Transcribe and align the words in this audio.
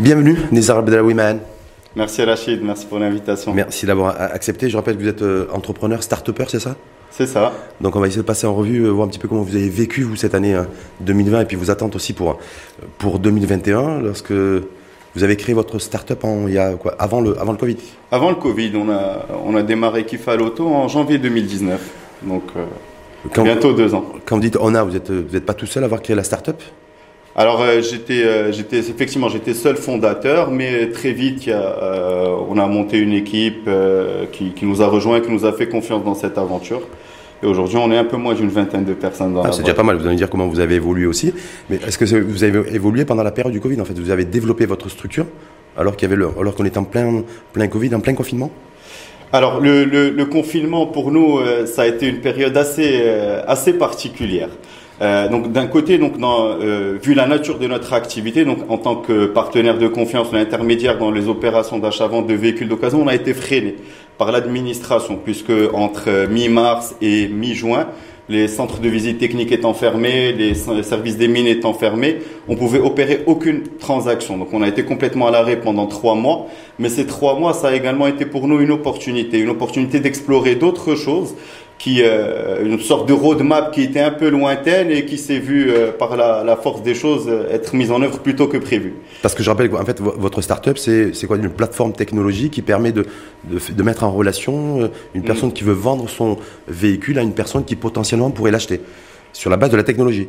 Bienvenue, 0.00 0.34
Nizar 0.50 0.78
Abdelawi 0.78 1.12
Man. 1.12 1.40
Merci 1.94 2.24
Rachid, 2.24 2.62
merci 2.64 2.86
pour 2.86 2.98
l'invitation. 2.98 3.52
Merci 3.52 3.84
d'avoir 3.84 4.18
accepté. 4.18 4.70
Je 4.70 4.76
rappelle 4.78 4.96
que 4.96 5.02
vous 5.02 5.08
êtes 5.08 5.20
euh, 5.20 5.46
entrepreneur, 5.52 6.02
start-upper, 6.02 6.46
c'est 6.48 6.58
ça? 6.58 6.74
C'est 7.10 7.26
ça. 7.26 7.52
Donc 7.82 7.96
on 7.96 8.00
va 8.00 8.06
essayer 8.06 8.22
de 8.22 8.26
passer 8.26 8.46
en 8.46 8.54
revue, 8.54 8.86
euh, 8.86 8.88
voir 8.88 9.06
un 9.06 9.10
petit 9.10 9.18
peu 9.18 9.28
comment 9.28 9.42
vous 9.42 9.54
avez 9.54 9.68
vécu 9.68 10.02
vous 10.02 10.16
cette 10.16 10.34
année 10.34 10.58
2020 11.02 11.42
et 11.42 11.44
puis 11.44 11.58
vous 11.58 11.70
attentes 11.70 11.96
aussi 11.96 12.14
pour, 12.14 12.38
pour 12.96 13.18
2021 13.18 14.00
lorsque 14.00 14.32
vous 14.32 15.22
avez 15.22 15.36
créé 15.36 15.54
votre 15.54 15.78
start-up 15.78 16.24
en, 16.24 16.48
il 16.48 16.54
y 16.54 16.58
a 16.58 16.72
quoi, 16.76 16.94
avant, 16.98 17.20
le, 17.20 17.38
avant 17.38 17.52
le 17.52 17.58
Covid? 17.58 17.76
Avant 18.10 18.30
le 18.30 18.36
Covid, 18.36 18.72
on 18.76 18.88
a, 18.88 19.26
on 19.44 19.54
a 19.54 19.62
démarré 19.62 20.06
Kifaloto 20.06 20.66
en 20.66 20.88
janvier 20.88 21.18
2019. 21.18 21.78
Donc 22.22 22.44
euh, 22.56 23.42
bientôt 23.42 23.74
deux 23.74 23.92
ans. 23.94 24.06
Quand 24.24 24.36
vous 24.36 24.42
dites 24.42 24.56
on 24.58 24.74
a, 24.74 24.82
vous 24.82 24.92
n'êtes 24.92 25.10
vous 25.10 25.36
êtes 25.36 25.44
pas 25.44 25.52
tout 25.52 25.66
seul 25.66 25.82
à 25.82 25.86
avoir 25.86 26.00
créé 26.00 26.16
la 26.16 26.24
start-up? 26.24 26.62
Alors 27.36 27.62
euh, 27.62 27.80
j'étais, 27.80 28.24
euh, 28.24 28.50
j'étais 28.50 28.78
effectivement 28.78 29.28
j'étais 29.28 29.54
seul 29.54 29.76
fondateur, 29.76 30.50
mais 30.50 30.90
très 30.90 31.12
vite 31.12 31.46
euh, 31.46 32.36
on 32.48 32.58
a 32.58 32.66
monté 32.66 32.98
une 32.98 33.12
équipe 33.12 33.70
qui, 34.32 34.50
qui, 34.50 34.66
nous 34.66 34.82
a 34.82 34.86
rejoint, 34.86 35.20
qui 35.20 35.30
nous 35.30 35.44
a 35.44 35.52
fait 35.52 35.68
confiance 35.68 36.04
dans 36.04 36.14
cette 36.14 36.38
aventure. 36.38 36.82
Et 37.42 37.46
aujourd'hui, 37.46 37.78
on 37.78 37.90
est 37.90 37.96
un 37.96 38.04
peu 38.04 38.18
moins 38.18 38.34
d'une 38.34 38.50
vingtaine 38.50 38.84
de 38.84 38.92
personnes 38.92 39.32
dans 39.32 39.42
ah, 39.42 39.50
C'est 39.50 39.62
déjà 39.62 39.72
pas 39.72 39.82
mal. 39.82 39.96
Vous 39.96 40.06
allez 40.06 40.16
dire 40.16 40.28
comment 40.28 40.46
vous 40.46 40.60
avez 40.60 40.74
évolué 40.74 41.06
aussi. 41.06 41.32
Mais 41.70 41.76
est-ce 41.76 41.96
que 41.96 42.04
vous 42.04 42.44
avez 42.44 42.74
évolué 42.74 43.06
pendant 43.06 43.22
la 43.22 43.30
période 43.30 43.54
du 43.54 43.60
Covid 43.60 43.80
En 43.80 43.86
fait, 43.86 43.98
vous 43.98 44.10
avez 44.10 44.26
développé 44.26 44.66
votre 44.66 44.90
structure 44.90 45.24
alors 45.78 45.96
qu'il 45.96 46.06
y 46.06 46.12
avait 46.12 46.20
le, 46.20 46.28
alors 46.38 46.54
qu'on 46.54 46.66
était 46.66 46.76
en 46.76 46.84
plein 46.84 47.22
plein 47.52 47.68
Covid, 47.68 47.94
en 47.94 48.00
plein 48.00 48.12
confinement? 48.12 48.50
Alors 49.32 49.60
le, 49.60 49.84
le, 49.84 50.10
le 50.10 50.24
confinement 50.26 50.86
pour 50.86 51.12
nous, 51.12 51.38
ça 51.64 51.82
a 51.82 51.86
été 51.86 52.08
une 52.08 52.20
période 52.20 52.56
assez 52.56 53.00
assez 53.46 53.72
particulière. 53.72 54.48
Euh, 55.02 55.28
donc 55.28 55.50
d'un 55.50 55.66
côté, 55.66 55.96
donc 55.96 56.18
dans, 56.18 56.58
euh, 56.60 56.98
vu 57.02 57.14
la 57.14 57.26
nature 57.26 57.58
de 57.58 57.66
notre 57.66 57.94
activité, 57.94 58.44
donc 58.44 58.58
en 58.68 58.76
tant 58.76 58.96
que 58.96 59.26
partenaire 59.26 59.78
de 59.78 59.88
confiance, 59.88 60.30
l'intermédiaire 60.32 60.98
dans 60.98 61.10
les 61.10 61.28
opérations 61.28 61.78
d'achat-vente 61.78 62.26
de 62.26 62.34
véhicules 62.34 62.68
d'occasion, 62.68 63.00
on 63.02 63.08
a 63.08 63.14
été 63.14 63.32
freiné 63.32 63.76
par 64.18 64.30
l'administration, 64.30 65.18
puisque 65.22 65.52
entre 65.72 66.28
mi-mars 66.28 66.94
et 67.00 67.28
mi-juin, 67.28 67.86
les 68.28 68.46
centres 68.46 68.78
de 68.78 68.88
visite 68.88 69.18
technique 69.18 69.50
étant 69.50 69.74
fermés, 69.74 70.32
les 70.32 70.54
services 70.54 71.16
des 71.16 71.26
mines 71.26 71.48
étant 71.48 71.72
fermés, 71.72 72.18
on 72.46 72.54
pouvait 72.54 72.78
opérer 72.78 73.24
aucune 73.26 73.62
transaction. 73.78 74.38
Donc 74.38 74.52
on 74.52 74.62
a 74.62 74.68
été 74.68 74.84
complètement 74.84 75.26
à 75.26 75.30
l'arrêt 75.32 75.56
pendant 75.56 75.86
trois 75.86 76.14
mois. 76.14 76.46
Mais 76.78 76.88
ces 76.88 77.06
trois 77.06 77.36
mois, 77.36 77.54
ça 77.54 77.68
a 77.68 77.74
également 77.74 78.06
été 78.06 78.26
pour 78.26 78.46
nous 78.46 78.60
une 78.60 78.70
opportunité, 78.70 79.40
une 79.40 79.48
opportunité 79.48 79.98
d'explorer 79.98 80.54
d'autres 80.54 80.94
choses 80.94 81.34
qui 81.80 82.02
euh, 82.02 82.62
une 82.62 82.78
sorte 82.78 83.08
de 83.08 83.14
roadmap 83.14 83.72
qui 83.72 83.80
était 83.80 84.00
un 84.00 84.10
peu 84.10 84.28
lointaine 84.28 84.90
et 84.90 85.06
qui 85.06 85.16
s'est 85.16 85.38
vu 85.38 85.70
euh, 85.70 85.90
par 85.90 86.14
la, 86.14 86.44
la, 86.44 86.54
force 86.54 86.82
des 86.82 86.94
choses 86.94 87.24
euh, 87.26 87.50
être 87.50 87.74
mise 87.74 87.90
en 87.90 88.02
œuvre 88.02 88.18
plutôt 88.18 88.48
que 88.48 88.58
prévu. 88.58 88.92
Parce 89.22 89.34
que 89.34 89.42
je 89.42 89.48
rappelle 89.48 89.74
en 89.74 89.84
fait 89.86 89.98
votre 89.98 90.42
startup 90.42 90.76
c'est 90.76 91.14
c'est 91.14 91.26
quoi 91.26 91.38
une 91.38 91.48
plateforme 91.48 91.94
technologique 91.94 92.52
qui 92.52 92.60
permet 92.60 92.92
de 92.92 93.06
de, 93.44 93.58
de 93.72 93.82
mettre 93.82 94.04
en 94.04 94.12
relation 94.12 94.90
une 95.14 95.22
personne 95.22 95.48
mm. 95.48 95.54
qui 95.54 95.64
veut 95.64 95.72
vendre 95.72 96.06
son 96.10 96.36
véhicule 96.68 97.18
à 97.18 97.22
une 97.22 97.32
personne 97.32 97.64
qui 97.64 97.76
potentiellement 97.76 98.30
pourrait 98.30 98.50
l'acheter 98.50 98.82
sur 99.32 99.48
la 99.48 99.56
base 99.56 99.70
de 99.70 99.78
la 99.78 99.82
technologie. 99.82 100.28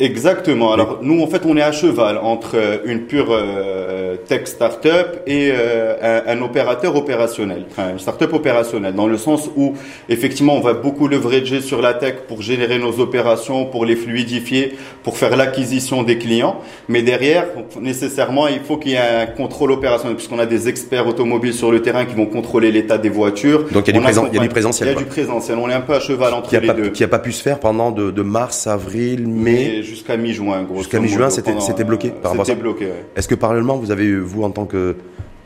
Exactement. 0.00 0.72
Alors 0.72 0.98
nous, 1.02 1.22
en 1.22 1.28
fait, 1.28 1.42
on 1.46 1.56
est 1.56 1.62
à 1.62 1.70
cheval 1.70 2.18
entre 2.18 2.56
euh, 2.56 2.78
une 2.84 3.02
pure 3.02 3.28
euh, 3.30 4.16
tech 4.26 4.46
startup 4.46 5.20
et 5.24 5.50
euh, 5.52 6.22
un, 6.26 6.36
un, 6.36 6.42
opérateur 6.42 6.96
opérationnel, 6.96 7.64
enfin 7.70 7.90
une 7.90 8.00
startup 8.00 8.32
opérationnelle, 8.32 8.94
dans 8.94 9.06
le 9.06 9.16
sens 9.16 9.48
où 9.54 9.74
effectivement, 10.08 10.56
on 10.56 10.60
va 10.60 10.74
beaucoup 10.74 11.06
leverager 11.06 11.60
sur 11.60 11.80
la 11.80 11.94
tech 11.94 12.14
pour 12.26 12.42
générer 12.42 12.78
nos 12.78 12.98
opérations, 12.98 13.66
pour 13.66 13.84
les 13.84 13.94
fluidifier, 13.94 14.76
pour 15.04 15.16
faire 15.16 15.36
l'acquisition 15.36 16.02
des 16.02 16.18
clients. 16.18 16.60
Mais 16.88 17.02
derrière, 17.02 17.46
nécessairement, 17.80 18.48
il 18.48 18.60
faut 18.60 18.78
qu'il 18.78 18.92
y 18.92 18.94
ait 18.94 18.98
un 18.98 19.26
contrôle 19.26 19.70
opérationnel, 19.70 20.16
puisqu'on 20.16 20.40
a 20.40 20.46
des 20.46 20.68
experts 20.68 21.06
automobiles 21.06 21.54
sur 21.54 21.70
le 21.70 21.82
terrain 21.82 22.04
qui 22.04 22.16
vont 22.16 22.26
contrôler 22.26 22.72
l'état 22.72 22.98
des 22.98 23.10
voitures. 23.10 23.70
Donc 23.70 23.86
il 23.86 23.94
y 23.94 23.96
a, 23.96 24.00
du, 24.00 24.04
présent, 24.04 24.26
il 24.26 24.34
y 24.34 24.38
a 24.40 24.42
du 24.42 24.48
présentiel. 24.48 24.88
Il 24.88 24.92
y 24.92 24.96
a 24.96 24.98
du 24.98 25.06
présentiel. 25.06 25.56
On 25.58 25.70
est 25.70 25.74
un 25.74 25.82
peu 25.82 25.94
à 25.94 26.00
cheval 26.00 26.34
entre 26.34 26.52
les 26.52 26.66
deux. 26.66 26.88
Qui 26.88 27.02
n'a 27.02 27.08
pas 27.08 27.20
pu 27.20 27.30
se 27.30 27.42
faire 27.42 27.60
pendant 27.60 27.92
de, 27.92 28.10
de 28.10 28.22
mars, 28.22 28.66
avril, 28.66 29.28
mai? 29.28 29.83
Jusqu'à 29.84 30.16
mi-juin, 30.16 30.66
Jusqu'à 30.76 31.00
mi-juin, 31.00 31.30
c'était 31.30 31.84
bloqué 31.84 32.10
par 32.10 32.32
rapport 32.32 32.48
à 32.48 32.54
bloqué, 32.54 32.88
Est-ce 33.16 33.28
que 33.28 33.34
parallèlement, 33.34 33.76
vous 33.76 33.90
avez, 33.90 34.16
vous, 34.16 34.42
en 34.42 34.50
tant 34.50 34.66
que, 34.66 34.96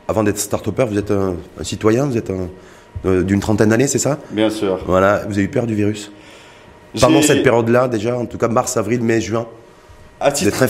avant 0.07 0.25
d'être 0.25 0.39
start-upper, 0.39 0.87
vous 0.87 0.99
êtes 0.99 1.11
un, 1.11 1.37
citoyen, 1.63 2.07
vous 2.07 2.17
êtes 2.17 2.33
euh, 3.05 3.23
d'une 3.23 3.41
trentaine 3.41 3.69
d'années, 3.69 3.87
c'est 3.89 3.99
ça? 3.99 4.19
Bien 4.31 4.51
sûr. 4.51 4.79
Voilà, 4.87 5.25
vous 5.27 5.35
avez 5.35 5.45
eu 5.45 5.49
peur 5.49 5.67
du 5.67 5.75
virus? 5.75 6.11
Pendant 7.01 7.23
cette 7.23 7.43
période-là, 7.43 7.89
déjà, 7.89 8.17
en 8.17 8.27
tout 8.27 8.39
cas 8.39 8.49
mars, 8.49 8.77
avril, 8.77 9.03
mai, 9.03 9.21
juin 9.21 9.47
à 10.21 10.33
titre, 10.33 10.65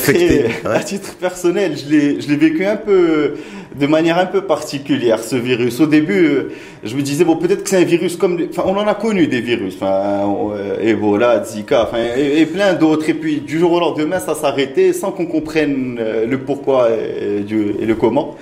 à 0.64 0.80
titre 0.80 1.14
personnel, 1.14 1.76
je 1.76 1.90
l'ai, 1.90 2.20
je 2.20 2.28
l'ai 2.28 2.36
vécu 2.36 2.66
un 2.66 2.76
peu 2.76 3.34
de 3.74 3.86
manière 3.86 4.18
un 4.18 4.26
peu 4.26 4.42
particulière 4.42 5.22
ce 5.22 5.36
virus. 5.36 5.80
Au 5.80 5.86
début, 5.86 6.48
je 6.84 6.94
me 6.94 7.02
disais 7.02 7.24
bon 7.24 7.36
peut-être 7.36 7.62
que 7.62 7.70
c'est 7.70 7.78
un 7.78 7.84
virus 7.84 8.16
comme, 8.16 8.38
enfin 8.50 8.64
on 8.66 8.76
en 8.76 8.86
a 8.86 8.94
connu 8.94 9.26
des 9.26 9.40
virus, 9.40 9.76
enfin 9.76 10.52
euh, 10.54 10.80
Ebola, 10.80 11.42
Zika, 11.44 11.84
enfin 11.84 11.98
et, 12.16 12.44
plein 12.46 12.74
d'autres. 12.74 13.08
Et 13.08 13.14
puis 13.14 13.40
du 13.40 13.58
jour 13.58 13.72
au 13.72 13.80
lendemain, 13.80 14.18
ça 14.18 14.34
s'arrêtait 14.34 14.92
sans 14.92 15.12
qu'on 15.12 15.26
comprenne 15.26 15.98
euh, 15.98 16.26
le 16.26 16.38
pourquoi 16.38 16.90
et, 16.90 17.44
et 17.80 17.86
le 17.86 17.94
comment. 17.94 18.36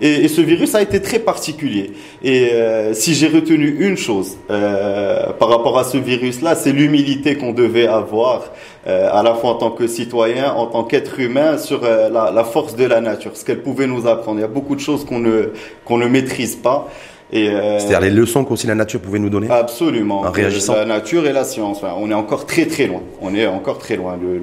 Et, 0.00 0.24
et, 0.24 0.28
ce 0.28 0.40
virus 0.40 0.74
a 0.74 0.82
été 0.82 1.00
très 1.02 1.18
particulier. 1.18 1.92
Et 2.22 2.50
euh, 2.52 2.94
si 2.94 3.14
j'ai 3.14 3.28
retenu 3.28 3.76
une 3.80 3.96
chose 3.96 4.38
euh, 4.50 5.32
par 5.32 5.48
rapport 5.48 5.78
à 5.78 5.84
ce 5.84 5.98
virus-là, 5.98 6.54
c'est 6.54 6.72
l'humilité 6.72 7.36
qu'on 7.36 7.52
devait 7.52 7.86
avoir, 7.86 8.44
euh, 8.86 9.08
à 9.12 9.22
la 9.22 9.34
fois 9.34 9.50
en 9.50 9.54
tant 9.56 9.70
que 9.70 9.86
citoyen, 9.86 10.52
en 10.52 10.66
tant 10.66 10.84
qu'être 10.84 11.20
humain, 11.20 11.58
sur 11.58 11.84
euh, 11.84 12.08
la, 12.08 12.30
la, 12.30 12.44
force 12.44 12.76
de 12.76 12.84
la 12.84 13.00
nature, 13.00 13.36
ce 13.36 13.44
qu'elle 13.44 13.60
pouvait 13.62 13.86
nous 13.86 14.06
apprendre. 14.06 14.38
Il 14.38 14.42
y 14.42 14.44
a 14.44 14.48
beaucoup 14.48 14.74
de 14.74 14.80
choses 14.80 15.04
qu'on 15.04 15.18
ne 15.18 15.52
qu'on 15.84 15.98
ne 15.98 16.06
maîtrise 16.06 16.56
pas. 16.56 16.88
Euh, 17.32 17.78
C'est-à-dire 17.78 18.00
les 18.00 18.10
leçons 18.10 18.44
qu'aussi 18.44 18.66
la 18.66 18.74
nature 18.74 19.00
pouvait 19.00 19.18
nous 19.18 19.30
donner 19.30 19.48
Absolument. 19.50 20.22
En 20.22 20.30
réagissant 20.30 20.74
La 20.74 20.84
nature 20.84 21.26
et 21.26 21.32
la 21.32 21.44
science. 21.44 21.80
on 21.82 22.10
est 22.10 22.14
encore 22.14 22.46
très 22.46 22.66
très 22.66 22.86
loin. 22.86 23.02
On 23.20 23.34
est 23.34 23.46
encore 23.46 23.78
très 23.78 23.96
loin 23.96 24.16
de... 24.16 24.40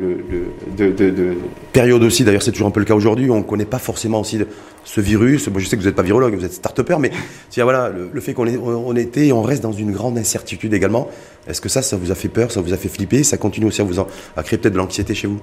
de, 0.78 0.92
de, 0.92 1.10
de, 1.10 1.38
Période 1.74 2.02
aussi, 2.04 2.24
d'ailleurs 2.24 2.42
c'est 2.42 2.52
toujours 2.52 2.68
un 2.68 2.72
peu 2.72 2.80
le 2.80 2.86
cas 2.86 2.96
aujourd'hui, 2.96 3.30
on 3.30 3.38
ne 3.38 3.44
connaît 3.44 3.66
pas 3.66 3.78
forcément 3.78 4.22
aussi 4.22 4.40
ce 4.84 5.02
virus. 5.02 5.48
Moi 5.50 5.60
je 5.60 5.68
sais 5.68 5.76
que 5.76 5.82
vous 5.82 5.88
n'êtes 5.88 5.96
pas 5.96 6.02
virologue, 6.02 6.34
vous 6.34 6.46
êtes 6.46 6.54
start-upper, 6.54 6.98
mais 7.00 7.12
voilà, 7.58 7.90
le, 7.90 8.22
fait 8.22 8.34
qu'on 8.34 8.48
on 8.48 8.96
était 8.96 9.28
et 9.28 9.34
on 9.34 9.42
reste 9.42 9.62
dans 9.62 9.74
une 9.74 9.92
grande 9.92 10.18
incertitude 10.18 10.74
également, 10.74 11.10
est-ce 11.48 11.62
que 11.62 11.70
ça, 11.70 11.82
ça 11.82 11.98
vous 11.98 12.12
a 12.12 12.16
fait 12.16 12.30
peur, 12.30 12.52
ça 12.52 12.62
vous 12.62 12.74
a 12.74 12.78
fait 12.78 12.90
flipper, 12.90 13.24
ça 13.24 13.38
continue 13.38 13.68
aussi 13.68 13.82
à 13.82 13.84
vous 13.84 14.00
en, 14.00 14.08
à 14.36 14.44
créer 14.44 14.58
peut-être 14.58 14.74
de 14.74 14.80
l'anxiété 14.80 15.14
chez 15.14 15.28
vous? 15.28 15.40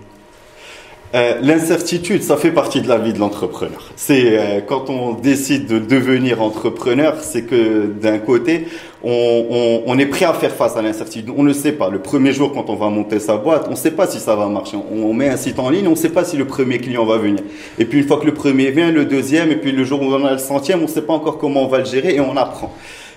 Euh, 1.14 1.38
l'incertitude, 1.42 2.22
ça 2.24 2.36
fait 2.36 2.50
partie 2.50 2.80
de 2.80 2.88
la 2.88 2.98
vie 2.98 3.12
de 3.12 3.20
l'entrepreneur. 3.20 3.92
C'est 3.94 4.36
euh, 4.36 4.60
quand 4.60 4.90
on 4.90 5.12
décide 5.12 5.66
de 5.66 5.78
devenir 5.78 6.42
entrepreneur, 6.42 7.16
c'est 7.20 7.42
que 7.42 7.86
d'un 7.86 8.18
côté, 8.18 8.66
on, 9.04 9.46
on, 9.48 9.82
on, 9.86 9.98
est 9.98 10.06
prêt 10.06 10.24
à 10.24 10.32
faire 10.32 10.50
face 10.50 10.76
à 10.76 10.82
l'incertitude. 10.82 11.32
On 11.36 11.44
ne 11.44 11.52
sait 11.52 11.70
pas. 11.70 11.88
Le 11.88 12.00
premier 12.00 12.32
jour, 12.32 12.52
quand 12.52 12.68
on 12.68 12.74
va 12.74 12.88
monter 12.88 13.20
sa 13.20 13.36
boîte, 13.36 13.66
on 13.68 13.72
ne 13.72 13.76
sait 13.76 13.92
pas 13.92 14.08
si 14.08 14.18
ça 14.18 14.34
va 14.34 14.48
marcher. 14.48 14.76
On, 14.76 15.04
on 15.04 15.14
met 15.14 15.28
un 15.28 15.36
site 15.36 15.60
en 15.60 15.70
ligne, 15.70 15.86
on 15.86 15.90
ne 15.92 15.96
sait 15.96 16.08
pas 16.08 16.24
si 16.24 16.36
le 16.36 16.46
premier 16.46 16.78
client 16.78 17.04
va 17.04 17.18
venir. 17.18 17.44
Et 17.78 17.84
puis 17.84 17.98
une 18.00 18.08
fois 18.08 18.18
que 18.18 18.26
le 18.26 18.34
premier 18.34 18.72
vient, 18.72 18.90
le 18.90 19.04
deuxième, 19.04 19.52
et 19.52 19.56
puis 19.56 19.70
le 19.70 19.84
jour 19.84 20.02
où 20.02 20.06
on 20.06 20.24
a 20.24 20.32
le 20.32 20.38
centième, 20.38 20.80
on 20.80 20.84
ne 20.84 20.88
sait 20.88 21.02
pas 21.02 21.12
encore 21.12 21.38
comment 21.38 21.62
on 21.62 21.68
va 21.68 21.78
le 21.78 21.84
gérer 21.84 22.16
et 22.16 22.20
on 22.20 22.36
apprend. 22.36 22.72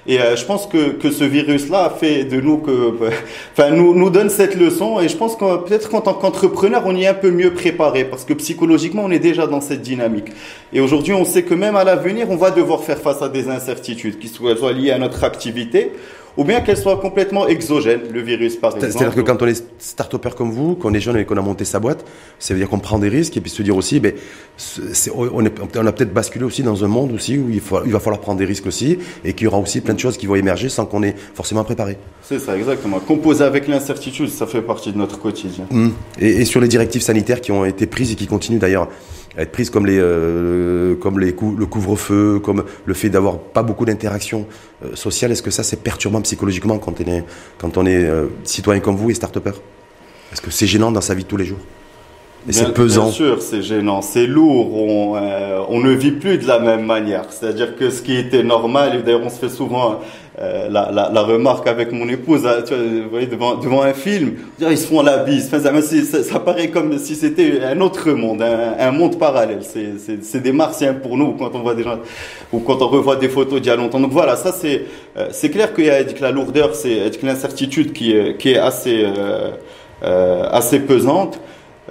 Et 0.07 0.21
euh, 0.21 0.35
je 0.35 0.45
pense 0.45 0.67
que, 0.67 0.91
que 0.91 1.11
ce 1.11 1.23
virus-là 1.23 1.93
fait 1.99 2.23
de 2.23 2.39
nous 2.39 2.59
que, 2.59 2.93
enfin, 3.57 3.71
nous, 3.71 3.93
nous 3.93 4.09
donne 4.09 4.29
cette 4.29 4.55
leçon. 4.55 4.99
Et 5.01 5.09
je 5.09 5.17
pense 5.17 5.35
que 5.35 5.57
peut-être 5.57 5.89
qu'en 5.89 6.01
tant 6.01 6.13
qu'entrepreneur, 6.13 6.83
on 6.85 6.95
y 6.95 7.03
est 7.03 7.07
un 7.07 7.13
peu 7.13 7.31
mieux 7.31 7.53
préparé 7.53 8.05
parce 8.05 8.23
que 8.23 8.33
psychologiquement, 8.33 9.03
on 9.05 9.11
est 9.11 9.19
déjà 9.19 9.47
dans 9.47 9.61
cette 9.61 9.81
dynamique. 9.81 10.31
Et 10.71 10.79
aujourd'hui, 10.79 11.13
on 11.13 11.25
sait 11.25 11.43
que 11.43 11.53
même 11.53 11.75
à 11.75 11.83
l'avenir, 11.83 12.27
on 12.29 12.37
va 12.37 12.51
devoir 12.51 12.83
faire 12.83 12.99
face 12.99 13.21
à 13.21 13.29
des 13.29 13.49
incertitudes 13.49 14.17
qui 14.19 14.27
soient 14.27 14.71
liées 14.71 14.91
à 14.91 14.97
notre 14.97 15.23
activité 15.23 15.91
ou 16.37 16.43
bien 16.43 16.61
qu'elle 16.61 16.77
soit 16.77 16.97
complètement 16.97 17.47
exogène, 17.47 18.01
le 18.13 18.21
virus 18.21 18.55
par 18.55 18.75
exemple. 18.75 18.93
C'est-à-dire 18.93 19.15
que 19.15 19.21
quand 19.21 19.41
on 19.41 19.47
est 19.47 19.63
start-upper 19.79 20.29
comme 20.37 20.51
vous, 20.51 20.75
qu'on 20.75 20.93
est 20.93 20.99
jeune 20.99 21.17
et 21.17 21.25
qu'on 21.25 21.37
a 21.37 21.41
monté 21.41 21.65
sa 21.65 21.79
boîte, 21.79 22.05
ça 22.39 22.53
veut 22.53 22.59
dire 22.59 22.69
qu'on 22.69 22.79
prend 22.79 22.99
des 22.99 23.09
risques 23.09 23.35
et 23.37 23.41
puis 23.41 23.49
se 23.49 23.63
dire 23.63 23.75
aussi, 23.75 23.99
ben, 23.99 24.13
on, 25.15 25.45
est, 25.45 25.53
on 25.75 25.85
a 25.85 25.91
peut-être 25.91 26.13
basculé 26.13 26.45
aussi 26.45 26.63
dans 26.63 26.83
un 26.85 26.87
monde 26.87 27.11
aussi 27.11 27.37
où 27.37 27.49
il, 27.49 27.59
faut, 27.59 27.79
il 27.85 27.91
va 27.91 27.99
falloir 27.99 28.21
prendre 28.21 28.37
des 28.37 28.45
risques 28.45 28.67
aussi 28.67 28.99
et 29.25 29.33
qu'il 29.33 29.45
y 29.45 29.47
aura 29.47 29.57
aussi 29.57 29.81
plein 29.81 29.95
de 29.95 29.99
choses 29.99 30.17
qui 30.17 30.27
vont 30.27 30.35
émerger 30.35 30.69
sans 30.69 30.85
qu'on 30.85 31.03
ait 31.03 31.15
forcément 31.33 31.63
préparé. 31.63 31.97
C'est 32.21 32.39
ça, 32.39 32.55
exactement. 32.55 32.99
Composer 32.99 33.43
avec 33.43 33.67
l'incertitude, 33.67 34.29
ça 34.29 34.45
fait 34.45 34.61
partie 34.61 34.91
de 34.91 34.97
notre 34.97 35.19
quotidien. 35.19 35.65
Mmh. 35.71 35.89
Et, 36.19 36.41
et, 36.41 36.45
sur 36.45 36.61
les 36.61 36.67
directives 36.67 37.01
sanitaires 37.01 37.41
qui 37.41 37.51
ont 37.51 37.65
été 37.65 37.87
prises 37.87 38.11
et 38.11 38.15
qui 38.15 38.27
continuent 38.27 38.59
d'ailleurs 38.59 38.89
être 39.37 39.51
prises 39.51 39.69
comme 39.69 39.85
les 39.85 39.99
euh, 39.99 40.95
comme 40.95 41.19
les 41.19 41.27
le 41.27 41.65
couvre-feu, 41.65 42.39
comme 42.39 42.63
le 42.85 42.93
fait 42.93 43.09
d'avoir 43.09 43.37
pas 43.37 43.63
beaucoup 43.63 43.85
d'interactions 43.85 44.47
euh, 44.83 44.95
sociales. 44.95 45.31
Est-ce 45.31 45.43
que 45.43 45.51
ça 45.51 45.63
c'est 45.63 45.81
perturbant 45.83 46.21
psychologiquement 46.21 46.77
quand 46.77 46.99
on 46.99 47.11
est 47.11 47.23
quand 47.57 47.77
on 47.77 47.85
est 47.85 48.03
euh, 48.03 48.27
citoyen 48.43 48.79
comme 48.79 48.95
vous 48.95 49.09
et 49.09 49.13
start-upper? 49.13 49.53
Est-ce 50.31 50.41
que 50.41 50.51
c'est 50.51 50.67
gênant 50.67 50.91
dans 50.91 51.01
sa 51.01 51.13
vie 51.13 51.23
de 51.23 51.27
tous 51.27 51.37
les 51.37 51.45
jours? 51.45 51.59
Et 52.49 52.53
c'est 52.53 52.73
pesant. 52.73 53.05
Bien 53.05 53.11
sûr, 53.11 53.41
c'est 53.41 53.61
gênant, 53.61 54.01
c'est 54.01 54.25
lourd. 54.25 54.73
On, 54.73 55.17
euh, 55.17 55.59
on 55.67 55.81
ne 55.81 55.91
vit 55.91 56.11
plus 56.11 56.37
de 56.37 56.47
la 56.47 56.59
même 56.59 56.85
manière. 56.85 57.25
C'est-à-dire 57.29 57.75
que 57.75 57.89
ce 57.89 58.01
qui 58.01 58.15
était 58.15 58.43
normal, 58.43 58.95
et 58.95 59.03
d'ailleurs 59.03 59.23
on 59.23 59.29
se 59.29 59.37
fait 59.39 59.49
souvent 59.49 59.99
euh, 60.39 60.69
la, 60.69 60.91
la, 60.91 61.21
remarque 61.23 61.67
avec 61.67 61.91
mon 61.91 62.07
épouse, 62.07 62.45
hein, 62.45 62.61
tu 62.63 62.75
vois, 62.75 62.83
vous 62.83 63.09
voyez, 63.09 63.25
devant, 63.25 63.55
devant 63.55 63.81
un 63.81 63.93
film, 63.93 64.33
ils 64.59 64.77
se 64.77 64.85
font 64.85 65.01
la 65.01 65.17
bise. 65.17 65.47
Enfin, 65.47 65.59
ça, 65.81 66.23
ça, 66.23 66.39
paraît 66.39 66.67
comme 66.67 66.99
si 66.99 67.15
c'était 67.15 67.63
un 67.63 67.81
autre 67.81 68.11
monde, 68.11 68.43
un, 68.43 68.91
monde 68.91 69.17
parallèle. 69.17 69.61
C'est 69.63 70.43
des 70.43 70.51
martiens 70.51 70.93
pour 70.93 71.17
nous 71.17 71.31
quand 71.31 71.55
on 71.55 71.61
voit 71.61 71.73
des 71.73 71.83
ou 72.53 72.59
quand 72.59 72.83
on 72.83 72.87
revoit 72.87 73.15
des 73.15 73.29
photos 73.29 73.59
d'il 73.61 73.69
y 73.69 73.73
a 73.73 73.75
longtemps. 73.75 73.99
Donc 73.99 74.11
voilà, 74.11 74.35
ça 74.35 74.51
c'est 74.51 74.83
euh, 75.17 75.49
clair 75.51 75.73
qu'il 75.73 75.85
y 75.85 75.89
a 75.89 76.03
que 76.03 76.21
la 76.21 76.29
lourdeur, 76.29 76.75
c'est 76.75 77.23
l'incertitude 77.23 77.91
qui, 77.91 78.13
qui 78.37 78.51
est 78.51 78.59
assez 78.59 79.05
euh 79.05 79.51
assez 80.03 80.79
pesante. 80.81 81.39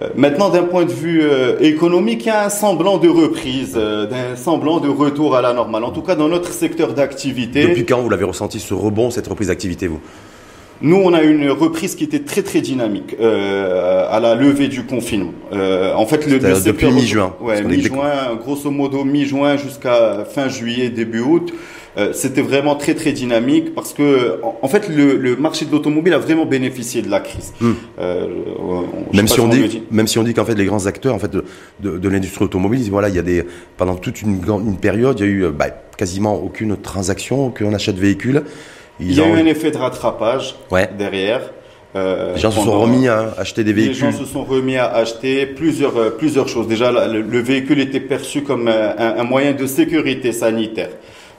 Euh, 0.03 0.09
maintenant, 0.15 0.51
d'un 0.51 0.65
point 0.65 0.85
de 0.85 0.93
vue 0.93 1.23
euh, 1.23 1.59
économique, 1.61 2.25
il 2.25 2.29
y 2.29 2.31
a 2.31 2.45
un 2.45 2.51
semblant 2.51 2.99
de 2.99 3.09
reprise, 3.09 3.75
euh, 3.77 4.07
d'un 4.07 4.37
semblant 4.37 4.79
de 4.79 4.89
retour 4.89 5.35
à 5.35 5.41
la 5.41 5.55
normale. 5.55 5.85
En 5.85 5.91
tout 5.91 6.03
cas, 6.03 6.15
dans 6.15 6.29
notre 6.29 6.53
secteur 6.53 6.93
d'activité. 6.93 7.63
Depuis 7.69 7.87
quand 7.87 8.01
vous 8.03 8.11
l'avez 8.11 8.25
ressenti 8.25 8.61
ce 8.61 8.75
rebond, 8.75 9.11
cette 9.11 9.27
reprise 9.27 9.49
d'activité, 9.49 9.87
vous? 9.87 10.01
Nous, 10.83 10.97
on 10.97 11.15
a 11.15 11.23
une 11.23 11.49
reprise 11.51 11.95
qui 11.95 12.05
était 12.05 12.19
très 12.19 12.43
très 12.43 12.61
dynamique 12.61 13.17
euh, 13.19 14.07
à 14.11 14.21
la 14.21 14.35
levée 14.35 14.69
du 14.69 14.85
confinement. 14.85 15.33
En 15.51 16.05
fait, 16.05 16.27
le, 16.27 16.37
le 16.37 16.63
depuis 16.63 16.91
mi-juin. 16.91 17.35
Ouais, 17.41 17.63
mi-juin, 17.63 18.37
grosso 18.39 18.71
modo 18.71 19.03
mi-juin 19.03 19.57
jusqu'à 19.57 20.27
fin 20.31 20.51
juillet, 20.51 20.91
début 20.91 21.21
août. 21.21 21.55
Euh, 21.97 22.13
c'était 22.13 22.43
vraiment 22.43 22.75
très 22.75 22.95
très 22.95 23.13
dynamique 23.13 23.75
parce 23.75 23.95
que 23.95 24.39
en, 24.43 24.69
fait 24.69 24.87
le, 24.89 25.17
le, 25.17 25.35
marché 25.37 25.65
de 25.65 25.73
l'automobile 25.73 26.13
a 26.13 26.19
vraiment 26.19 26.45
bénéficié 26.45 27.01
de 27.01 27.11
la 27.11 27.21
crise. 27.21 27.55
Hmm. 27.59 27.73
Euh, 27.99 28.27
même 29.15 29.27
si 29.27 29.41
on 29.41 29.49
dit, 29.49 29.83
même 29.91 30.07
si 30.07 30.19
on 30.19 30.23
dit 30.23 30.35
qu'en 30.35 30.45
fait 30.45 30.55
les 30.55 30.67
grands 30.67 30.85
acteurs 30.85 31.15
en 31.15 31.19
fait 31.19 31.31
de, 31.31 31.45
de, 31.81 31.97
de 31.97 32.09
l'industrie 32.11 32.45
automobile, 32.45 32.87
voilà, 32.91 33.09
il 33.09 33.15
y 33.15 33.19
a 33.19 33.23
des 33.23 33.47
pendant 33.79 33.95
toute 33.95 34.21
une, 34.21 34.43
une 34.47 34.77
période, 34.77 35.19
il 35.21 35.27
y 35.27 35.29
a 35.29 35.33
eu 35.33 35.45
euh, 35.45 35.51
bah, 35.53 35.69
quasiment 35.97 36.35
aucune 36.35 36.77
transaction, 36.77 37.47
aucun 37.47 37.73
achat 37.73 37.93
de 37.93 38.01
véhicules. 38.01 38.43
il 39.01 39.15
y 39.15 39.21
a 39.23 39.27
eu 39.27 39.33
un 39.33 39.47
effet 39.47 39.71
de 39.71 39.79
rattrapage 39.79 40.55
ouais. 40.71 40.91
derrière. 40.99 41.51
Euh, 41.95 42.35
les 42.35 42.41
gens 42.41 42.51
se 42.51 42.61
sont 42.61 42.79
remis 42.79 43.09
à 43.09 43.33
acheter 43.39 43.65
des 43.65 43.73
véhicules. 43.73 43.95
Les 43.95 44.13
gens 44.13 44.13
se 44.13 44.27
sont 44.27 44.45
remis 44.45 44.77
à 44.77 44.93
acheter 44.93 45.47
plusieurs 45.47 45.97
euh, 45.97 46.11
plusieurs 46.11 46.47
choses. 46.47 46.69
Déjà, 46.69 46.93
le, 47.09 47.23
le, 47.23 47.39
véhicule 47.41 47.81
était 47.81 48.01
perçu 48.01 48.43
comme 48.43 48.69
un, 48.69 48.95
un 48.99 49.25
moyen 49.25 49.55
de 49.55 49.67
sécurité 49.67 50.33
sanitaire. 50.33 50.91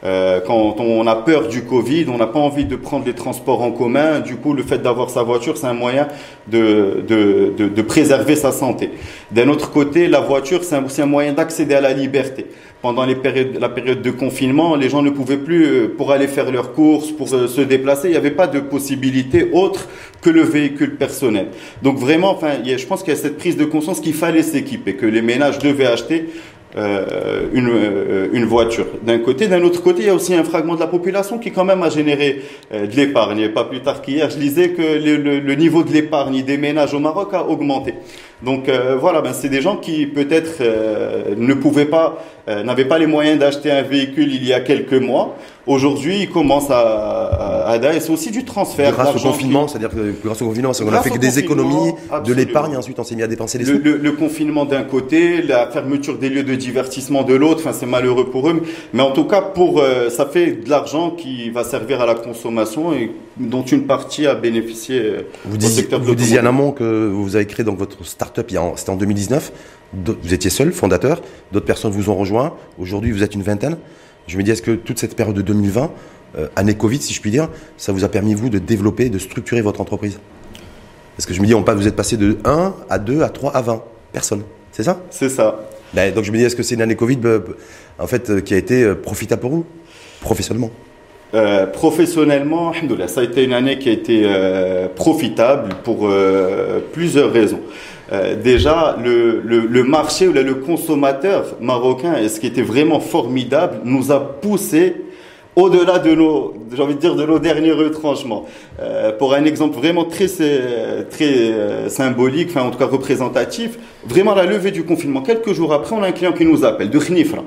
Euh, 0.03 0.41
quand 0.45 0.79
on 0.79 1.07
a 1.07 1.15
peur 1.15 1.47
du 1.47 1.63
Covid, 1.63 2.05
on 2.09 2.17
n'a 2.17 2.27
pas 2.27 2.39
envie 2.39 2.65
de 2.65 2.75
prendre 2.75 3.05
les 3.05 3.13
transports 3.13 3.61
en 3.61 3.71
commun. 3.71 4.19
Du 4.19 4.35
coup, 4.35 4.53
le 4.53 4.61
fait 4.61 4.77
d'avoir 4.77 5.09
sa 5.09 5.23
voiture, 5.23 5.57
c'est 5.57 5.65
un 5.65 5.73
moyen 5.73 6.07
de, 6.47 7.03
de, 7.07 7.53
de, 7.57 7.67
de, 7.67 7.81
préserver 7.81 8.35
sa 8.35 8.51
santé. 8.51 8.91
D'un 9.31 9.47
autre 9.49 9.71
côté, 9.71 10.07
la 10.07 10.19
voiture, 10.19 10.63
c'est 10.63 10.77
aussi 10.77 11.01
un 11.01 11.07
moyen 11.07 11.33
d'accéder 11.33 11.73
à 11.73 11.81
la 11.81 11.93
liberté. 11.93 12.45
Pendant 12.83 13.05
les 13.05 13.15
périodes, 13.15 13.57
la 13.59 13.69
période 13.69 14.03
de 14.03 14.11
confinement, 14.11 14.75
les 14.75 14.87
gens 14.87 15.01
ne 15.01 15.09
pouvaient 15.09 15.37
plus, 15.37 15.65
euh, 15.65 15.93
pour 15.97 16.11
aller 16.11 16.27
faire 16.27 16.51
leurs 16.51 16.73
courses, 16.73 17.11
pour 17.11 17.33
euh, 17.33 17.47
se 17.47 17.61
déplacer, 17.61 18.09
il 18.09 18.11
n'y 18.11 18.17
avait 18.17 18.29
pas 18.29 18.45
de 18.45 18.59
possibilité 18.59 19.49
autre 19.51 19.87
que 20.21 20.29
le 20.29 20.43
véhicule 20.43 20.95
personnel. 20.95 21.47
Donc 21.81 21.97
vraiment, 21.97 22.31
enfin, 22.31 22.51
je 22.63 22.85
pense 22.85 23.01
qu'il 23.01 23.13
y 23.13 23.17
a 23.17 23.19
cette 23.19 23.37
prise 23.37 23.57
de 23.57 23.65
conscience 23.65 23.99
qu'il 23.99 24.13
fallait 24.13 24.43
s'équiper, 24.43 24.93
que 24.93 25.07
les 25.07 25.23
ménages 25.23 25.57
devaient 25.57 25.87
acheter 25.87 26.29
euh, 26.75 27.47
une, 27.53 27.69
euh, 27.69 28.27
une, 28.33 28.43
voiture. 28.43 28.87
D'un 29.01 29.19
côté, 29.19 29.47
d'un 29.47 29.63
autre 29.63 29.81
côté, 29.81 30.01
il 30.01 30.07
y 30.07 30.09
a 30.09 30.13
aussi 30.13 30.33
un 30.35 30.43
fragment 30.43 30.75
de 30.75 30.81
la 30.81 30.87
population 30.87 31.39
qui 31.39 31.51
quand 31.51 31.63
même 31.63 31.81
a 31.81 31.89
généré 31.89 32.41
euh, 32.73 32.85
de 32.85 32.93
l'épargne. 32.93 33.49
Pas 33.49 33.63
plus 33.63 33.79
tard 33.79 34.01
qu'hier, 34.01 34.29
je 34.29 34.37
disais 34.37 34.71
que 34.71 34.81
le, 34.81 35.15
le, 35.15 35.39
le 35.39 35.55
niveau 35.55 35.83
de 35.83 35.93
l'épargne 35.93 36.43
des 36.43 36.57
ménages 36.57 36.93
au 36.93 36.99
Maroc 36.99 37.33
a 37.33 37.47
augmenté. 37.47 37.93
Donc 38.43 38.69
voilà, 38.99 39.21
ben, 39.21 39.33
c'est 39.33 39.49
des 39.49 39.61
gens 39.61 39.77
qui 39.77 40.05
peut-être 40.05 40.61
ne 41.35 41.53
pouvaient 41.55 41.85
pas, 41.85 42.23
n'avaient 42.47 42.85
pas 42.85 42.99
les 42.99 43.07
moyens 43.07 43.39
d'acheter 43.39 43.71
un 43.71 43.81
véhicule 43.81 44.31
il 44.31 44.45
y 44.45 44.53
a 44.53 44.59
quelques 44.59 44.93
mois. 44.93 45.35
Aujourd'hui, 45.67 46.21
ils 46.21 46.29
commencent 46.29 46.71
à, 46.71 46.79
à, 46.79 47.71
à 47.73 47.99
c'est 47.99 48.09
aussi 48.09 48.31
du 48.31 48.45
transfert. 48.45 48.93
Grâce 48.93 49.15
au 49.15 49.19
confinement, 49.19 49.67
c'est-à-dire 49.67 49.89
que 49.89 50.13
grâce 50.23 50.41
au 50.41 50.47
confinement, 50.47 50.71
on 50.81 50.93
a 50.93 51.01
fait 51.01 51.09
que 51.09 51.17
des 51.17 51.39
économies, 51.39 51.93
de 52.25 52.33
l'épargne, 52.33 52.77
ensuite 52.77 52.97
on 52.99 53.03
s'est 53.03 53.15
mis 53.15 53.23
à 53.23 53.27
dépenser 53.27 53.57
les. 53.57 53.65
Le, 53.65 53.97
le, 53.97 54.11
confinement 54.13 54.65
d'un 54.65 54.83
côté, 54.83 55.41
la 55.41 55.67
fermeture 55.67 56.17
des 56.17 56.29
lieux 56.29 56.43
de 56.43 56.55
divertissement 56.55 57.23
de 57.23 57.35
l'autre, 57.35 57.61
enfin 57.65 57.73
c'est 57.77 57.85
malheureux 57.85 58.29
pour 58.29 58.49
eux, 58.49 58.63
mais 58.93 59.01
en 59.01 59.11
tout 59.11 59.25
cas 59.25 59.41
pour 59.41 59.79
euh, 59.79 60.09
ça 60.09 60.25
fait 60.25 60.63
de 60.63 60.69
l'argent 60.69 61.11
qui 61.11 61.49
va 61.49 61.63
servir 61.63 62.01
à 62.01 62.05
la 62.05 62.15
consommation 62.15 62.93
et 62.93 63.11
dont 63.37 63.63
une 63.63 63.85
partie 63.85 64.25
a 64.25 64.35
bénéficié 64.35 64.99
euh, 64.99 65.21
vous 65.45 65.57
disiez, 65.57 65.81
secteur 65.81 65.99
Vous 65.99 66.15
disiez 66.15 66.39
en 66.39 66.45
amont 66.45 66.71
que 66.71 67.07
vous 67.07 67.35
avez 67.35 67.45
créé 67.45 67.65
donc 67.65 67.77
votre 67.77 68.05
start-up, 68.05 68.51
c'était 68.75 68.89
en 68.89 68.95
2019, 68.95 69.51
vous 69.93 70.33
étiez 70.33 70.49
seul, 70.49 70.71
fondateur, 70.71 71.21
d'autres 71.51 71.65
personnes 71.65 71.91
vous 71.91 72.09
ont 72.09 72.15
rejoint, 72.15 72.53
aujourd'hui 72.79 73.11
vous 73.11 73.23
êtes 73.23 73.35
une 73.35 73.43
vingtaine. 73.43 73.77
Je 74.27 74.37
me 74.37 74.43
dis, 74.43 74.51
est-ce 74.51 74.61
que 74.61 74.71
toute 74.71 74.99
cette 74.99 75.15
période 75.15 75.35
de 75.35 75.41
2020, 75.41 75.91
euh, 76.37 76.47
année 76.55 76.75
Covid, 76.75 77.01
si 77.01 77.13
je 77.13 77.21
puis 77.21 77.31
dire, 77.31 77.49
ça 77.77 77.91
vous 77.91 78.03
a 78.03 78.09
permis, 78.09 78.33
vous, 78.33 78.49
de 78.49 78.59
développer, 78.59 79.09
de 79.09 79.17
structurer 79.17 79.61
votre 79.61 79.81
entreprise? 79.81 80.19
Parce 81.15 81.25
que 81.25 81.33
je 81.33 81.41
me 81.41 81.47
dis, 81.47 81.55
on, 81.55 81.61
vous 81.61 81.87
êtes 81.87 81.95
passé 81.95 82.17
de 82.17 82.37
1 82.45 82.75
à 82.89 82.99
2 82.99 83.21
à 83.21 83.29
3 83.29 83.55
à 83.55 83.61
20 83.61 83.83
personnes. 84.11 84.43
C'est 84.71 84.83
ça? 84.83 84.99
C'est 85.09 85.29
ça. 85.29 85.67
Ben, 85.93 86.13
donc 86.13 86.25
je 86.25 86.31
me 86.31 86.37
dis, 86.37 86.43
est-ce 86.43 86.55
que 86.55 86.63
c'est 86.63 86.75
une 86.75 86.81
année 86.81 86.95
Covid, 86.95 87.19
euh, 87.25 87.39
en 87.97 88.07
fait, 88.07 88.29
euh, 88.29 88.41
qui 88.41 88.53
a 88.53 88.57
été 88.57 88.93
profitable 88.95 89.41
pour 89.41 89.51
vous, 89.51 89.65
professionnellement 90.21 90.71
euh, 91.33 91.65
professionnellement, 91.65 92.71
ça 93.07 93.19
a 93.19 93.23
été 93.23 93.43
une 93.43 93.51
année 93.51 93.77
qui 93.79 93.89
a 93.89 93.91
été 93.91 94.21
euh, 94.25 94.87
profitable 94.87 95.75
pour 95.83 96.07
euh, 96.07 96.79
plusieurs 96.93 97.33
raisons. 97.33 97.59
Euh, 98.11 98.35
déjà, 98.41 98.95
le, 99.03 99.41
le, 99.43 99.59
le, 99.59 99.83
marché 99.83 100.27
ou 100.27 100.33
le 100.33 100.55
consommateur 100.55 101.55
marocain, 101.59 102.15
et 102.17 102.29
ce 102.29 102.39
qui 102.39 102.47
était 102.47 102.61
vraiment 102.61 102.99
formidable, 102.99 103.81
nous 103.83 104.11
a 104.11 104.19
poussé 104.19 104.95
au-delà 105.57 105.97
de 105.97 106.13
nos, 106.13 106.53
j'ai 106.73 106.83
envie 106.83 106.93
de 106.93 106.99
dire, 106.99 107.15
de 107.15 107.25
nos 107.25 107.39
derniers 107.39 107.71
retranchements. 107.71 108.45
Euh, 108.79 109.11
pour 109.11 109.33
un 109.33 109.43
exemple 109.43 109.75
vraiment 109.75 110.05
très, 110.05 110.27
très 110.27 111.33
euh, 111.33 111.89
symbolique, 111.89 112.49
enfin 112.51 112.61
en 112.61 112.69
tout 112.69 112.77
cas 112.77 112.85
représentatif, 112.85 113.77
vraiment 114.05 114.35
la 114.35 114.45
levée 114.45 114.69
du 114.69 114.83
confinement. 114.83 115.21
Quelques 115.21 115.53
jours 115.53 115.73
après, 115.73 115.95
on 115.95 116.03
a 116.03 116.07
un 116.07 116.11
client 116.11 116.33
qui 116.33 116.45
nous 116.45 116.63
appelle, 116.63 116.91
de 116.91 116.99
Khnifra. 116.99 117.43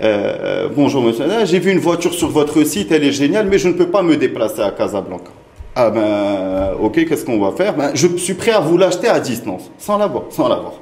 Euh, 0.00 0.68
bonjour 0.74 1.02
monsieur, 1.02 1.24
j'ai 1.44 1.58
vu 1.58 1.72
une 1.72 1.80
voiture 1.80 2.14
sur 2.14 2.28
votre 2.28 2.62
site, 2.62 2.92
elle 2.92 3.04
est 3.04 3.12
géniale, 3.12 3.48
mais 3.50 3.58
je 3.58 3.66
ne 3.66 3.74
peux 3.74 3.88
pas 3.88 4.02
me 4.02 4.16
déplacer 4.16 4.62
à 4.62 4.70
Casablanca. 4.70 5.32
Ah 5.76 5.90
ben, 5.90 6.72
ok, 6.80 7.04
qu'est-ce 7.06 7.24
qu'on 7.24 7.38
va 7.38 7.52
faire? 7.56 7.76
Ben, 7.76 7.90
Je 7.94 8.08
suis 8.16 8.34
prêt 8.34 8.50
à 8.50 8.60
vous 8.60 8.76
l'acheter 8.76 9.08
à 9.08 9.20
distance, 9.20 9.70
sans 9.78 9.98
l'avoir, 9.98 10.24
sans 10.30 10.48
l'avoir 10.48 10.72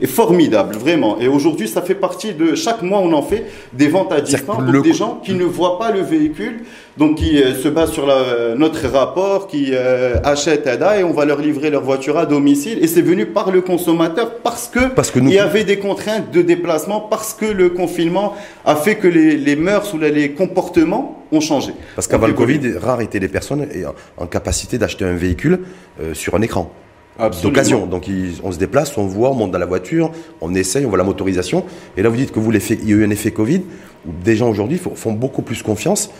est 0.00 0.06
formidable, 0.06 0.76
vraiment. 0.76 1.18
Et 1.20 1.28
aujourd'hui, 1.28 1.68
ça 1.68 1.82
fait 1.82 1.94
partie 1.94 2.32
de 2.32 2.54
chaque 2.54 2.82
mois, 2.82 3.00
on 3.00 3.12
en 3.12 3.22
fait 3.22 3.46
des 3.72 3.88
ventes 3.88 4.12
à 4.12 4.20
distance 4.20 4.56
pour 4.56 4.82
des 4.82 4.92
gens 4.92 5.20
qui 5.24 5.34
ne 5.34 5.44
voient 5.44 5.78
pas 5.78 5.90
le 5.90 6.00
véhicule, 6.00 6.60
donc 6.96 7.16
qui 7.16 7.42
euh, 7.42 7.54
se 7.54 7.68
basent 7.68 7.92
sur 7.92 8.06
la, 8.06 8.54
notre 8.56 8.86
rapport, 8.88 9.46
qui 9.46 9.70
euh, 9.72 10.16
achètent 10.24 10.66
ADA 10.66 11.00
et 11.00 11.04
on 11.04 11.12
va 11.12 11.24
leur 11.24 11.40
livrer 11.40 11.70
leur 11.70 11.82
voiture 11.82 12.16
à 12.18 12.26
domicile. 12.26 12.78
Et 12.82 12.86
c'est 12.86 13.02
venu 13.02 13.26
par 13.26 13.50
le 13.50 13.60
consommateur 13.60 14.36
parce 14.42 14.68
que, 14.68 14.88
parce 14.88 15.10
que 15.10 15.18
il 15.18 15.30
y 15.30 15.38
avait 15.38 15.64
des 15.64 15.78
contraintes 15.78 16.30
de 16.30 16.42
déplacement, 16.42 17.00
parce 17.00 17.34
que 17.34 17.46
le 17.46 17.70
confinement 17.70 18.34
a 18.64 18.76
fait 18.76 18.96
que 18.96 19.08
les, 19.08 19.36
les 19.36 19.56
mœurs 19.56 19.92
ou 19.94 19.98
les 19.98 20.32
comportements 20.32 21.17
ont 21.32 21.40
changé. 21.40 21.72
Parce 21.94 22.06
qu'avant 22.06 22.26
le 22.26 22.32
Covid, 22.32 22.76
rares 22.80 23.00
étaient 23.00 23.18
les 23.18 23.28
personnes 23.28 23.66
en, 24.16 24.26
capacité 24.26 24.78
d'acheter 24.78 25.04
un 25.04 25.14
véhicule 25.14 25.60
euh, 26.00 26.14
sur 26.14 26.34
un 26.34 26.42
écran 26.42 26.72
d'occasion. 27.42 27.86
Donc 27.86 28.08
on 28.44 28.52
se 28.52 28.58
déplace, 28.58 28.96
on 28.96 29.06
voit, 29.06 29.30
on 29.30 29.34
monte 29.34 29.50
dans 29.50 29.58
la 29.58 29.66
voiture, 29.66 30.12
on 30.40 30.54
essaye, 30.54 30.86
on 30.86 30.88
voit 30.88 30.98
la 30.98 31.04
motorisation. 31.04 31.64
Et 31.96 32.02
là, 32.02 32.08
vous 32.08 32.16
dites 32.16 32.32
que 32.32 32.38
vous, 32.38 32.52
il 32.52 32.88
y 32.88 32.92
a 32.92 32.96
eu 32.96 33.04
un 33.04 33.10
effet 33.10 33.32
Covid, 33.32 33.62
où 34.06 34.10
des 34.24 34.36
gens 34.36 34.48
aujourd'hui 34.48 34.78
font 34.78 35.12
beaucoup 35.12 35.42
plus 35.42 35.62
confiance 35.62 36.10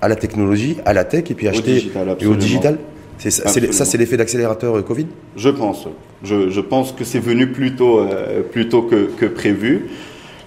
à 0.00 0.08
la 0.08 0.16
technologie, 0.16 0.76
à 0.84 0.92
la 0.92 1.04
tech, 1.04 1.30
et 1.30 1.34
puis 1.34 1.48
acheter 1.48 1.74
digital, 1.74 2.16
et 2.20 2.26
au 2.26 2.34
digital. 2.34 2.78
C'est 3.18 3.30
ça, 3.30 3.84
c'est 3.84 3.98
l'effet 3.98 4.16
d'accélérateur 4.16 4.76
euh, 4.76 4.82
Covid? 4.82 5.06
Je 5.36 5.48
pense. 5.48 5.88
Je, 6.22 6.50
je, 6.50 6.60
pense 6.60 6.92
que 6.92 7.04
c'est 7.04 7.18
venu 7.18 7.46
plus 7.46 7.74
tôt, 7.74 8.00
euh, 8.00 8.42
plus 8.42 8.68
tôt 8.68 8.82
que, 8.82 9.08
que 9.16 9.26
prévu. 9.26 9.86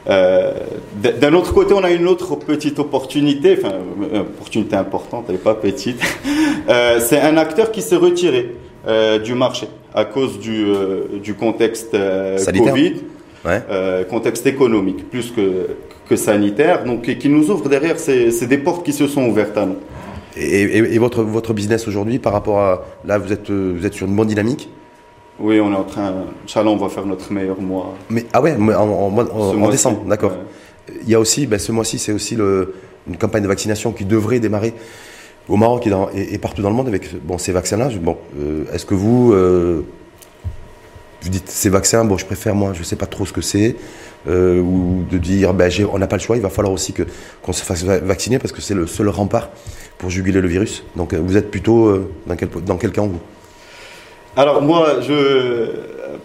Euh, 0.10 0.54
D'un 1.22 1.34
autre 1.34 1.54
côté, 1.54 1.74
on 1.74 1.84
a 1.84 1.92
une 1.92 2.08
autre 2.08 2.36
petite 2.36 2.80
opportunité, 2.80 3.58
enfin, 3.62 3.76
une 4.12 4.20
opportunité 4.20 4.76
importante, 4.76 5.26
elle 5.28 5.36
n'est 5.36 5.42
pas 5.42 5.56
petite. 5.56 6.02
Euh, 6.68 7.00
c'est 7.00 7.20
un 7.20 7.38
acteur 7.38 7.72
qui 7.72 7.82
s'est 7.82 7.96
retiré 7.96 8.54
euh, 8.88 9.18
du 9.18 9.34
marché 9.34 9.68
à 9.96 10.06
cause 10.06 10.38
du, 10.40 10.66
euh, 10.66 11.06
du 11.24 11.34
contexte 11.34 11.96
euh, 11.96 12.38
Covid, 12.46 12.96
ouais. 13.44 13.62
euh, 13.72 14.04
contexte 14.04 14.46
économique 14.46 15.10
plus 15.10 15.32
que, 15.32 15.70
que 16.08 16.16
sanitaire, 16.16 16.84
donc 16.84 17.10
et 17.10 17.18
qui 17.18 17.28
nous 17.28 17.50
ouvre 17.50 17.70
derrière, 17.70 17.98
c'est 17.98 18.46
des 18.48 18.60
portes 18.60 18.86
qui 18.86 18.94
se 18.94 19.08
sont 19.08 19.26
ouvertes 19.28 19.58
à 19.58 19.66
nous. 19.66 19.78
Et, 20.38 20.62
et, 20.62 20.78
et 20.78 21.00
votre, 21.00 21.24
votre 21.24 21.54
business 21.54 21.88
aujourd'hui, 21.88 22.20
par 22.20 22.34
rapport 22.34 22.60
à 22.60 22.86
là, 23.04 23.18
vous 23.18 23.34
êtes, 23.34 23.50
vous 23.50 23.84
êtes 23.84 23.94
sur 23.96 24.06
une 24.06 24.16
bonne 24.16 24.28
dynamique? 24.28 24.70
Oui, 25.40 25.60
on 25.62 25.72
est 25.72 25.76
en 25.76 25.84
train, 25.84 26.14
Inch'Allah, 26.44 26.70
on 26.70 26.76
va 26.76 26.90
faire 26.90 27.06
notre 27.06 27.32
meilleur 27.32 27.62
mois. 27.62 27.96
Mais 28.10 28.26
ah 28.34 28.42
ouais, 28.42 28.56
en, 28.56 28.70
en, 28.70 29.18
en, 29.18 29.62
en 29.64 29.70
décembre, 29.70 30.04
d'accord. 30.06 30.32
Ouais. 30.32 30.96
Il 31.04 31.10
y 31.10 31.16
a 31.16 31.20
aussi, 31.20 31.48
ben, 31.48 31.58
ce 31.60 31.72
mois-ci, 31.72 31.98
c'est 31.98 32.12
aussi 32.12 32.36
le, 32.36 32.76
une 33.08 33.16
campagne 33.16 33.44
de 33.44 33.48
vaccination 33.48 33.92
qui 33.94 34.06
devrait 34.06 34.40
démarrer 34.40 34.74
au 35.48 35.56
Maroc 35.56 35.88
et, 35.88 35.90
dans, 35.90 36.10
et, 36.14 36.34
et, 36.34 36.38
partout 36.38 36.62
dans 36.62 36.70
le 36.70 36.76
monde 36.76 36.88
avec 36.88 37.24
bon, 37.24 37.38
ces 37.38 37.54
vaccins-là. 37.54 37.90
Bon, 38.02 38.18
euh, 38.40 38.66
est-ce 38.74 38.86
que 38.86 38.96
vous, 38.96 39.32
euh, 39.32 39.82
vous 41.22 41.30
dites 41.30 41.50
ces 41.50 41.70
vaccins, 41.70 42.04
bon, 42.04 42.18
je 42.18 42.26
préfère 42.26 42.54
moi, 42.54 42.74
je 42.74 42.84
sais 42.84 42.98
pas 42.98 43.06
trop 43.06 43.26
ce 43.26 43.32
que 43.32 43.42
c'est, 43.42 43.78
euh, 44.28 44.60
ou 44.60 45.06
de 45.10 45.18
dire, 45.18 45.54
ben, 45.54 45.72
on 45.94 46.00
n'a 46.00 46.08
pas 46.08 46.18
le 46.18 46.22
choix, 46.22 46.36
il 46.36 46.42
va 46.42 46.50
falloir 46.50 46.74
aussi 46.74 46.92
que 46.92 47.04
qu'on 47.42 47.54
se 47.54 47.64
fasse 47.64 47.84
vacciner 47.86 48.40
parce 48.40 48.52
que 48.52 48.62
c'est 48.62 48.76
le 48.76 48.88
seul 48.88 49.08
rempart 49.08 49.50
pour 49.98 50.10
juguler 50.10 50.42
le 50.42 50.48
virus. 50.50 50.84
Donc 50.98 51.14
vous 51.14 51.38
êtes 51.38 51.50
plutôt 51.50 51.98
dans, 52.28 52.36
quel, 52.36 52.50
dans 52.66 52.78
quel 52.78 52.92
camp 52.92 53.08
vous? 53.08 53.20
Alors 54.40 54.62
moi, 54.62 55.02
je, 55.02 55.66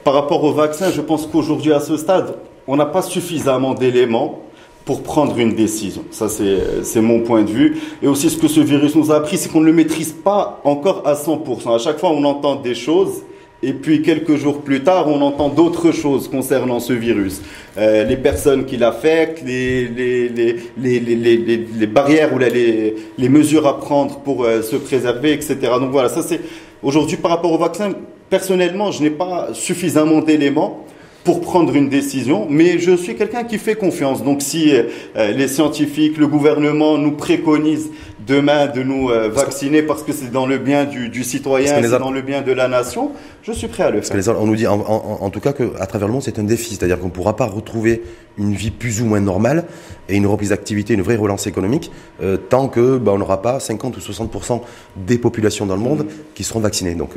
par 0.04 0.14
rapport 0.14 0.44
au 0.44 0.52
vaccin, 0.52 0.92
je 0.92 1.00
pense 1.00 1.26
qu'aujourd'hui 1.26 1.72
à 1.72 1.80
ce 1.80 1.96
stade, 1.96 2.36
on 2.68 2.76
n'a 2.76 2.86
pas 2.86 3.02
suffisamment 3.02 3.74
d'éléments 3.74 4.38
pour 4.84 5.02
prendre 5.02 5.36
une 5.36 5.54
décision. 5.54 6.04
Ça, 6.12 6.28
c'est 6.28 7.00
mon 7.00 7.22
point 7.22 7.42
de 7.42 7.50
vue. 7.50 7.76
Et 8.04 8.06
aussi, 8.06 8.30
ce 8.30 8.38
que 8.38 8.46
ce 8.46 8.60
virus 8.60 8.94
nous 8.94 9.10
a 9.10 9.16
appris, 9.16 9.36
c'est 9.36 9.48
qu'on 9.48 9.62
ne 9.62 9.66
le 9.66 9.72
maîtrise 9.72 10.12
pas 10.12 10.60
encore 10.62 11.02
à 11.04 11.14
100%. 11.14 11.74
À 11.74 11.78
chaque 11.78 11.98
fois, 11.98 12.10
on 12.10 12.22
entend 12.22 12.54
des 12.54 12.76
choses. 12.76 13.24
Et 13.64 13.72
puis 13.72 14.02
quelques 14.02 14.36
jours 14.36 14.60
plus 14.60 14.84
tard, 14.84 15.08
on 15.08 15.20
entend 15.22 15.48
d'autres 15.48 15.90
choses 15.90 16.28
concernant 16.28 16.78
ce 16.80 16.92
virus. 16.92 17.40
Euh, 17.78 18.04
les 18.04 18.18
personnes 18.18 18.66
qui 18.66 18.76
l'affectent, 18.76 19.42
les, 19.44 19.88
les, 19.88 20.28
les, 20.28 21.00
les, 21.00 21.86
barrières 21.86 22.34
ou 22.34 22.38
les, 22.38 22.94
les 23.16 23.28
mesures 23.30 23.66
à 23.66 23.78
prendre 23.78 24.20
pour 24.20 24.44
euh, 24.44 24.60
se 24.60 24.76
préserver, 24.76 25.32
etc. 25.32 25.56
Donc 25.80 25.92
voilà, 25.92 26.10
ça 26.10 26.22
c'est 26.22 26.40
aujourd'hui 26.84 27.16
par 27.16 27.32
rapport 27.32 27.52
au 27.52 27.58
vaccin. 27.58 27.92
Personnellement, 28.30 28.92
je 28.92 29.02
n'ai 29.02 29.10
pas 29.10 29.48
suffisamment 29.52 30.20
d'éléments 30.20 30.84
pour 31.24 31.40
prendre 31.40 31.74
une 31.74 31.88
décision, 31.88 32.46
mais 32.50 32.78
je 32.78 32.94
suis 32.96 33.16
quelqu'un 33.16 33.44
qui 33.44 33.56
fait 33.56 33.74
confiance. 33.74 34.22
Donc 34.22 34.42
si 34.42 34.72
euh, 34.72 35.32
les 35.32 35.48
scientifiques, 35.48 36.18
le 36.18 36.26
gouvernement 36.26 36.98
nous 36.98 37.12
préconisent 37.12 37.90
demain 38.26 38.66
de 38.66 38.82
nous 38.82 39.10
euh, 39.10 39.28
vacciner 39.28 39.82
parce 39.82 40.02
que 40.02 40.12
c'est 40.12 40.30
dans 40.30 40.46
le 40.46 40.58
bien 40.58 40.84
du, 40.84 41.08
du 41.08 41.24
citoyen, 41.24 41.82
c'est 41.82 41.98
dans 41.98 42.10
le 42.10 42.22
bien 42.22 42.42
de 42.42 42.52
la 42.52 42.68
nation, 42.68 43.12
je 43.42 43.52
suis 43.52 43.68
prêt 43.68 43.84
à 43.84 43.90
le 43.90 44.00
faire. 44.00 44.40
on 44.40 44.46
nous 44.46 44.56
dit 44.56 44.66
en, 44.66 44.80
en, 44.80 45.30
tout 45.30 45.40
cas 45.40 45.52
qu'à 45.52 45.86
travers 45.86 46.08
le 46.08 46.14
monde 46.14 46.22
c'est 46.22 46.38
un 46.38 46.44
défi, 46.44 46.74
c'est-à-dire 46.74 46.98
qu'on 46.98 47.06
ne 47.06 47.12
pourra 47.12 47.36
pas 47.36 47.46
retrouver 47.46 48.02
une 48.38 48.54
vie 48.54 48.70
plus 48.70 49.00
ou 49.00 49.06
moins 49.06 49.20
normale 49.20 49.64
et 50.08 50.16
une 50.16 50.26
reprise 50.26 50.50
d'activité, 50.50 50.94
une 50.94 51.02
vraie 51.02 51.16
relance 51.16 51.46
économique 51.46 51.90
euh, 52.22 52.36
tant 52.36 52.68
que 52.68 52.98
bah, 52.98 53.12
on 53.14 53.18
n'aura 53.18 53.42
pas 53.42 53.60
50 53.60 53.96
ou 53.96 54.00
60% 54.00 54.60
des 54.96 55.18
populations 55.18 55.66
dans 55.66 55.76
le 55.76 55.82
monde 55.82 56.06
qui 56.34 56.44
seront 56.44 56.60
vaccinées. 56.60 56.94
Donc 56.94 57.16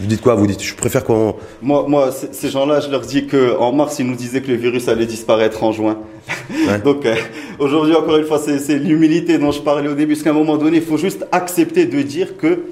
vous 0.00 0.06
dites 0.06 0.20
quoi 0.20 0.34
Vous 0.34 0.46
dites, 0.46 0.62
je 0.62 0.74
préfère 0.74 1.04
qu'on. 1.04 1.36
Moi, 1.62 1.84
moi, 1.86 2.10
ces 2.10 2.48
gens-là, 2.48 2.80
je 2.80 2.90
leur 2.90 3.02
dis 3.02 3.26
que 3.26 3.56
en 3.56 3.72
mars, 3.72 3.98
ils 4.00 4.06
nous 4.06 4.16
disaient 4.16 4.40
que 4.40 4.50
le 4.50 4.56
virus 4.56 4.88
allait 4.88 5.06
disparaître 5.06 5.62
en 5.62 5.70
juin. 5.70 5.98
Donc, 6.84 7.06
euh, 7.06 7.14
aujourd'hui, 7.60 7.94
encore 7.94 8.16
une 8.16 8.24
fois, 8.24 8.40
c'est 8.40 8.78
l'humilité 8.78 9.38
dont 9.38 9.52
je 9.52 9.60
parlais 9.60 9.88
au 9.88 9.94
début, 9.94 10.14
parce 10.14 10.24
qu'à 10.24 10.30
un 10.30 10.34
moment 10.34 10.56
donné, 10.56 10.78
il 10.78 10.82
faut 10.82 10.96
juste 10.96 11.24
accepter 11.30 11.86
de 11.86 12.02
dire 12.02 12.36
que 12.36 12.64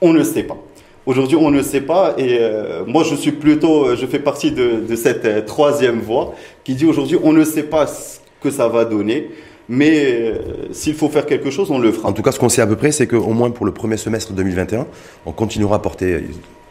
on 0.00 0.14
ne 0.14 0.22
sait 0.22 0.42
pas. 0.42 0.56
Aujourd'hui, 1.04 1.36
on 1.36 1.50
ne 1.50 1.60
sait 1.60 1.82
pas, 1.82 2.14
et 2.16 2.38
euh, 2.40 2.84
moi, 2.86 3.04
je 3.04 3.14
suis 3.14 3.32
plutôt, 3.32 3.88
euh, 3.88 3.96
je 3.96 4.06
fais 4.06 4.18
partie 4.18 4.50
de, 4.50 4.80
de 4.88 4.96
cette 4.96 5.44
troisième 5.44 6.00
voie 6.00 6.34
qui 6.64 6.74
dit 6.74 6.86
aujourd'hui, 6.86 7.18
on 7.22 7.34
ne 7.34 7.44
sait 7.44 7.64
pas 7.64 7.86
ce 7.86 8.20
que 8.40 8.50
ça 8.50 8.68
va 8.68 8.86
donner. 8.86 9.28
Mais 9.68 10.06
euh, 10.06 10.72
s'il 10.72 10.94
faut 10.94 11.08
faire 11.08 11.26
quelque 11.26 11.50
chose, 11.50 11.70
on 11.70 11.78
le 11.78 11.92
fera. 11.92 12.08
En 12.08 12.12
tout 12.12 12.22
cas, 12.22 12.32
ce 12.32 12.38
qu'on 12.38 12.48
sait 12.48 12.62
à 12.62 12.66
peu 12.66 12.76
près, 12.76 12.92
c'est 12.92 13.06
qu'au 13.06 13.32
moins 13.32 13.50
pour 13.50 13.66
le 13.66 13.72
premier 13.72 13.96
semestre 13.96 14.32
2021, 14.32 14.86
on 15.26 15.32
continuera 15.32 15.76
à 15.76 15.78
porter, 15.78 16.22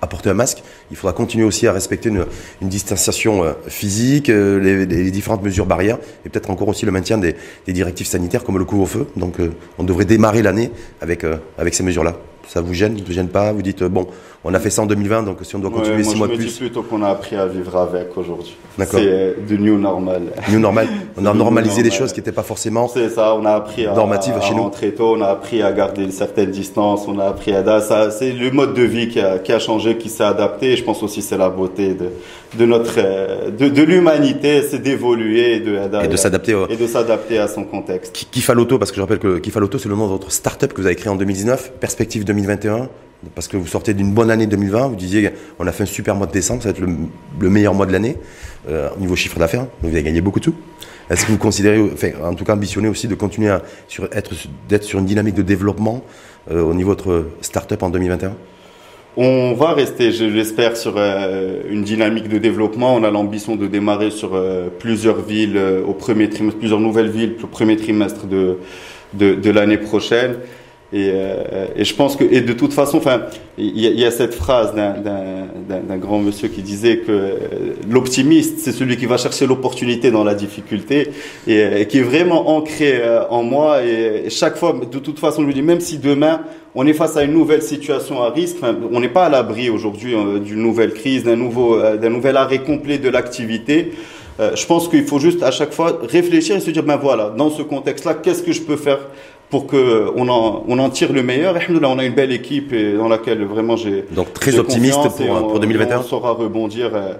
à 0.02 0.30
un 0.30 0.34
masque. 0.34 0.64
Il 0.92 0.98
faudra 0.98 1.14
continuer 1.14 1.46
aussi 1.46 1.66
à 1.66 1.72
respecter 1.74 2.10
une, 2.10 2.26
distanciation 2.62 3.44
euh, 3.44 3.54
physique, 3.68 4.30
euh, 4.30 4.86
les, 4.86 5.12
différentes 5.12 5.44
mesures 5.44 5.66
barrières, 5.66 5.98
et 6.26 6.30
peut-être 6.30 6.50
encore 6.50 6.68
aussi 6.68 6.86
le 6.86 6.92
maintien 6.92 7.18
des, 7.18 7.36
directives 7.68 8.08
sanitaires 8.08 8.44
comme 8.44 8.60
le 8.60 8.66
couvre-feu. 8.66 9.08
Donc, 9.16 9.38
on 9.80 9.84
devrait 9.84 10.06
démarrer 10.06 10.42
l'année 10.42 10.72
avec, 11.02 11.26
avec 11.58 11.74
ces 11.74 11.84
mesures-là. 11.84 12.18
Ça 12.48 12.62
vous 12.62 12.74
gêne, 12.74 12.96
vous 12.96 13.08
ne 13.08 13.14
gêne 13.14 13.30
pas 13.30 13.52
Vous 13.52 13.62
dites, 13.62 13.84
bon, 13.84 14.08
on 14.44 14.54
a 14.54 14.60
fait 14.60 14.70
ça 14.70 14.82
en 14.82 14.86
2020, 14.86 15.24
donc 15.24 15.38
si 15.44 15.56
on 15.56 15.60
doit 15.60 15.72
continuer 15.72 16.04
six 16.04 16.18
mois 16.18 16.28
de 16.28 16.36
plus. 16.36 16.44
Je 16.44 16.50
dis 16.50 16.58
plutôt 16.60 16.84
qu'on 16.84 17.02
a 17.02 17.10
appris 17.10 17.36
à 17.38 17.46
vivre 17.46 17.78
avec 17.78 18.16
aujourd'hui. 18.18 18.56
D'accord. 18.78 19.00
C'est 19.00 19.46
du 19.46 19.58
new 19.58 19.78
normal. 19.78 20.34
New 20.50 20.60
normal. 20.60 20.88
On 21.18 21.26
a 21.26 21.34
normalisé 21.34 21.84
des 21.84 21.92
choses 21.92 22.12
qui 22.12 22.20
n'étaient 22.20 22.32
pas 22.32 22.44
forcément. 22.44 22.88
C'est 22.88 23.10
ça. 23.10 23.36
On 23.36 23.46
a 23.46 23.52
appris 23.52 23.86
à, 23.86 23.94
normatives 23.94 24.34
chez 24.42 24.56
nous. 24.56 24.70
Très 24.70 24.92
tôt, 24.92 25.16
on 25.16 25.22
a 25.22 25.28
appris 25.28 25.62
à 25.62 25.72
garder 25.72 26.04
une 26.04 26.12
certaine 26.12 26.50
distance. 26.50 27.06
On 27.08 27.20
a 27.20 27.26
appris 27.26 27.54
à 27.54 27.82
ça. 27.82 28.10
C'est 28.10 28.32
le 28.32 28.50
mode 28.50 28.74
de 28.74 28.82
vie 28.82 29.10
qui 29.10 29.20
a, 29.20 29.38
qui 29.38 29.52
a 29.52 29.60
changé, 29.60 29.98
qui 29.98 30.10
s'est 30.10 30.24
adapté. 30.24 30.72
Et 30.72 30.76
je 30.76 30.84
pense 30.84 31.04
aussi 31.04 31.22
c'est 31.22 31.38
la 31.38 31.50
beauté 31.50 31.94
de, 31.94 32.10
de 32.58 32.66
notre 32.66 33.00
de, 33.52 33.70
de 33.70 33.84
l'humanité, 33.84 34.64
c'est 34.64 34.80
d'évoluer 34.82 35.56
et 35.56 35.60
de, 35.60 35.78
et 36.04 36.08
de 36.08 36.18
s'adapter 36.18 36.58
et 36.70 36.76
de 36.76 36.88
s'adapter 36.88 37.38
à 37.38 37.48
son 37.48 37.64
contexte. 37.64 38.28
Kifaloto, 38.32 38.78
parce 38.80 38.92
que 38.92 38.98
je 38.98 39.02
rappelle 39.02 39.20
que 39.20 39.38
Kifaloto, 39.40 39.78
c'est 39.78 39.90
le 39.90 39.96
nom 39.96 40.08
de 40.08 40.12
votre 40.12 40.32
start-up 40.32 40.74
que 40.74 40.82
vous 40.82 40.88
avez 40.88 40.96
créé 40.96 41.12
en 41.12 41.16
2019. 41.16 41.74
Perspective 41.80 42.26
2021 42.34 42.90
parce 43.36 43.48
que 43.48 43.58
vous 43.58 43.68
sortez 43.68 43.94
d'une 43.94 44.12
bonne 44.12 44.30
année 44.30 44.48
2020, 44.48 44.88
vous 44.88 44.96
disiez 44.96 45.30
on 45.60 45.68
a 45.68 45.72
fait 45.72 45.84
un 45.84 45.88
super 45.88 46.16
mois 46.16 46.28
de 46.28 46.32
décembre, 46.32 46.62
ça 46.62 46.72
va 46.72 46.78
être 46.78 46.86
le, 47.40 47.50
meilleur 47.50 47.74
mois 47.74 47.86
de 47.86 47.92
l'année 47.92 48.18
euh, 48.68 48.90
au 48.96 49.00
niveau 49.00 49.16
chiffre 49.16 49.40
d'affaires, 49.40 49.66
vous 49.82 49.90
avez 49.90 50.04
gagné 50.04 50.22
beaucoup 50.22 50.40
de 50.40 50.46
sous. 50.46 50.56
Est-ce 51.10 51.26
que 51.26 51.32
vous 51.32 51.38
considérez, 51.38 51.82
enfin, 51.94 52.10
en 52.24 52.34
tout 52.34 52.46
cas 52.46 52.54
ambitionné 52.54 52.88
aussi 52.88 53.08
de 53.08 53.16
continuer 53.16 53.50
à 53.50 53.62
être 54.14 54.32
d'être 54.70 54.84
sur 54.84 55.00
une 55.00 55.06
dynamique 55.06 55.36
de 55.36 55.42
développement 55.42 56.04
euh, 56.50 56.62
au 56.62 56.74
niveau 56.74 56.96
de 56.96 57.02
votre 57.02 57.26
start-up 57.42 57.84
en 57.84 57.90
2021 57.90 58.34
on 59.16 59.54
va 59.54 59.74
rester, 59.74 60.12
je 60.12 60.26
l'espère, 60.26 60.76
sur 60.76 60.96
euh, 60.98 61.62
une 61.70 61.84
dynamique 61.84 62.30
de 62.30 62.40
développement. 62.40 62.96
On 62.96 63.04
a 63.04 63.12
l'ambition 63.12 63.56
de 63.56 63.68
démarrer 63.68 64.10
sur 64.10 64.32
euh, 64.34 64.70
plusieurs 64.80 65.22
villes 65.22 65.62
au 65.86 65.94
premier 65.94 66.32
trimestre, 66.32 66.58
plusieurs 66.58 66.80
nouvelles 66.80 67.12
villes 67.12 67.36
au 67.44 67.46
premier 67.46 67.78
trimestre 67.78 68.26
de, 68.26 68.58
de 69.14 69.50
l'année 69.52 69.78
prochaine. 69.78 70.38
Et, 70.94 71.10
euh, 71.12 71.66
et, 71.76 71.86
je 71.86 71.96
pense 71.96 72.16
que, 72.16 72.24
et 72.24 72.42
de 72.42 72.54
toute 72.54 72.72
façon, 72.72 72.98
enfin, 72.98 73.24
il 73.58 73.80
y, 73.80 74.06
a 74.06 74.12
cette 74.12 74.36
phrase 74.36 74.76
d'un 74.76 75.98
grand 75.98 76.20
monsieur 76.20 76.50
qui 76.50 76.62
disait 76.62 76.98
que 76.98 77.12
euh, 77.12 77.36
l'optimiste, 77.90 78.60
c'est 78.60 78.72
celui 78.72 78.96
qui 78.96 79.08
va 79.08 79.18
chercher 79.18 79.48
l'opportunité 79.48 80.12
dans 80.12 80.24
la 80.24 80.36
difficulté 80.36 81.10
et, 81.48 81.88
qui 81.88 81.98
est 81.98 82.04
vraiment 82.04 82.56
ancré 82.56 83.02
euh, 83.02 83.28
en 83.30 83.42
moi. 83.42 83.84
Et, 83.84 84.30
chaque 84.30 84.56
fois, 84.56 84.80
de 84.92 85.00
toute 85.00 85.18
façon, 85.18 85.42
je 85.42 85.48
lui 85.48 85.56
dis, 85.56 85.64
même 85.64 85.80
si 85.80 85.98
demain 85.98 86.42
on 86.76 86.86
est 86.86 86.94
face 86.94 87.18
à 87.18 87.24
une 87.24 87.34
nouvelle 87.34 87.64
situation 87.64 88.22
à 88.22 88.30
risque, 88.30 88.58
on 88.92 89.00
n'est 89.00 89.10
pas 89.10 89.26
à 89.26 89.30
l'abri 89.30 89.72
aujourd'hui 89.72 90.16
d'une 90.44 90.62
nouvelle 90.62 90.94
crise, 90.94 91.24
d'un 91.24 91.36
nouveau, 91.36 91.80
d'un 91.80 92.10
nouvel 92.10 92.36
arrêt 92.36 92.60
complet 92.60 92.98
de 92.98 93.10
l'activité. 93.10 93.92
je 94.40 94.66
pense 94.66 94.88
qu'il 94.88 95.04
faut 95.04 95.20
juste 95.20 95.44
à 95.44 95.52
chaque 95.52 95.72
fois 95.72 96.00
réfléchir 96.02 96.56
et 96.56 96.60
se 96.60 96.72
dire, 96.72 96.82
ben 96.82 96.98
voilà, 96.98 97.30
dans 97.30 97.52
ce 97.52 97.62
contexte-là, 97.62 98.16
qu'est-ce 98.16 98.42
que 98.42 98.54
je 98.54 98.64
peux 98.64 98.78
faire 98.78 98.98
pour 99.54 99.68
qu'on 99.68 100.30
en, 100.30 100.64
on 100.68 100.80
en 100.80 100.90
tire 100.90 101.14
le 101.14 101.22
meilleur. 101.22 101.54
Là, 101.54 101.62
on 101.84 102.00
a 102.00 102.06
une 102.06 102.16
belle 102.16 102.32
équipe 102.32 102.74
et 102.74 102.94
dans 102.94 103.08
laquelle 103.08 103.46
vraiment 103.46 103.76
j'ai. 103.76 104.04
Donc 104.10 104.34
très 104.34 104.58
optimiste 104.58 104.98
pour, 105.16 105.48
pour 105.48 105.60
2021. 105.60 106.00
On 106.00 106.02
saura 106.02 106.32
rebondir. 106.32 106.90
Euh. 106.96 107.14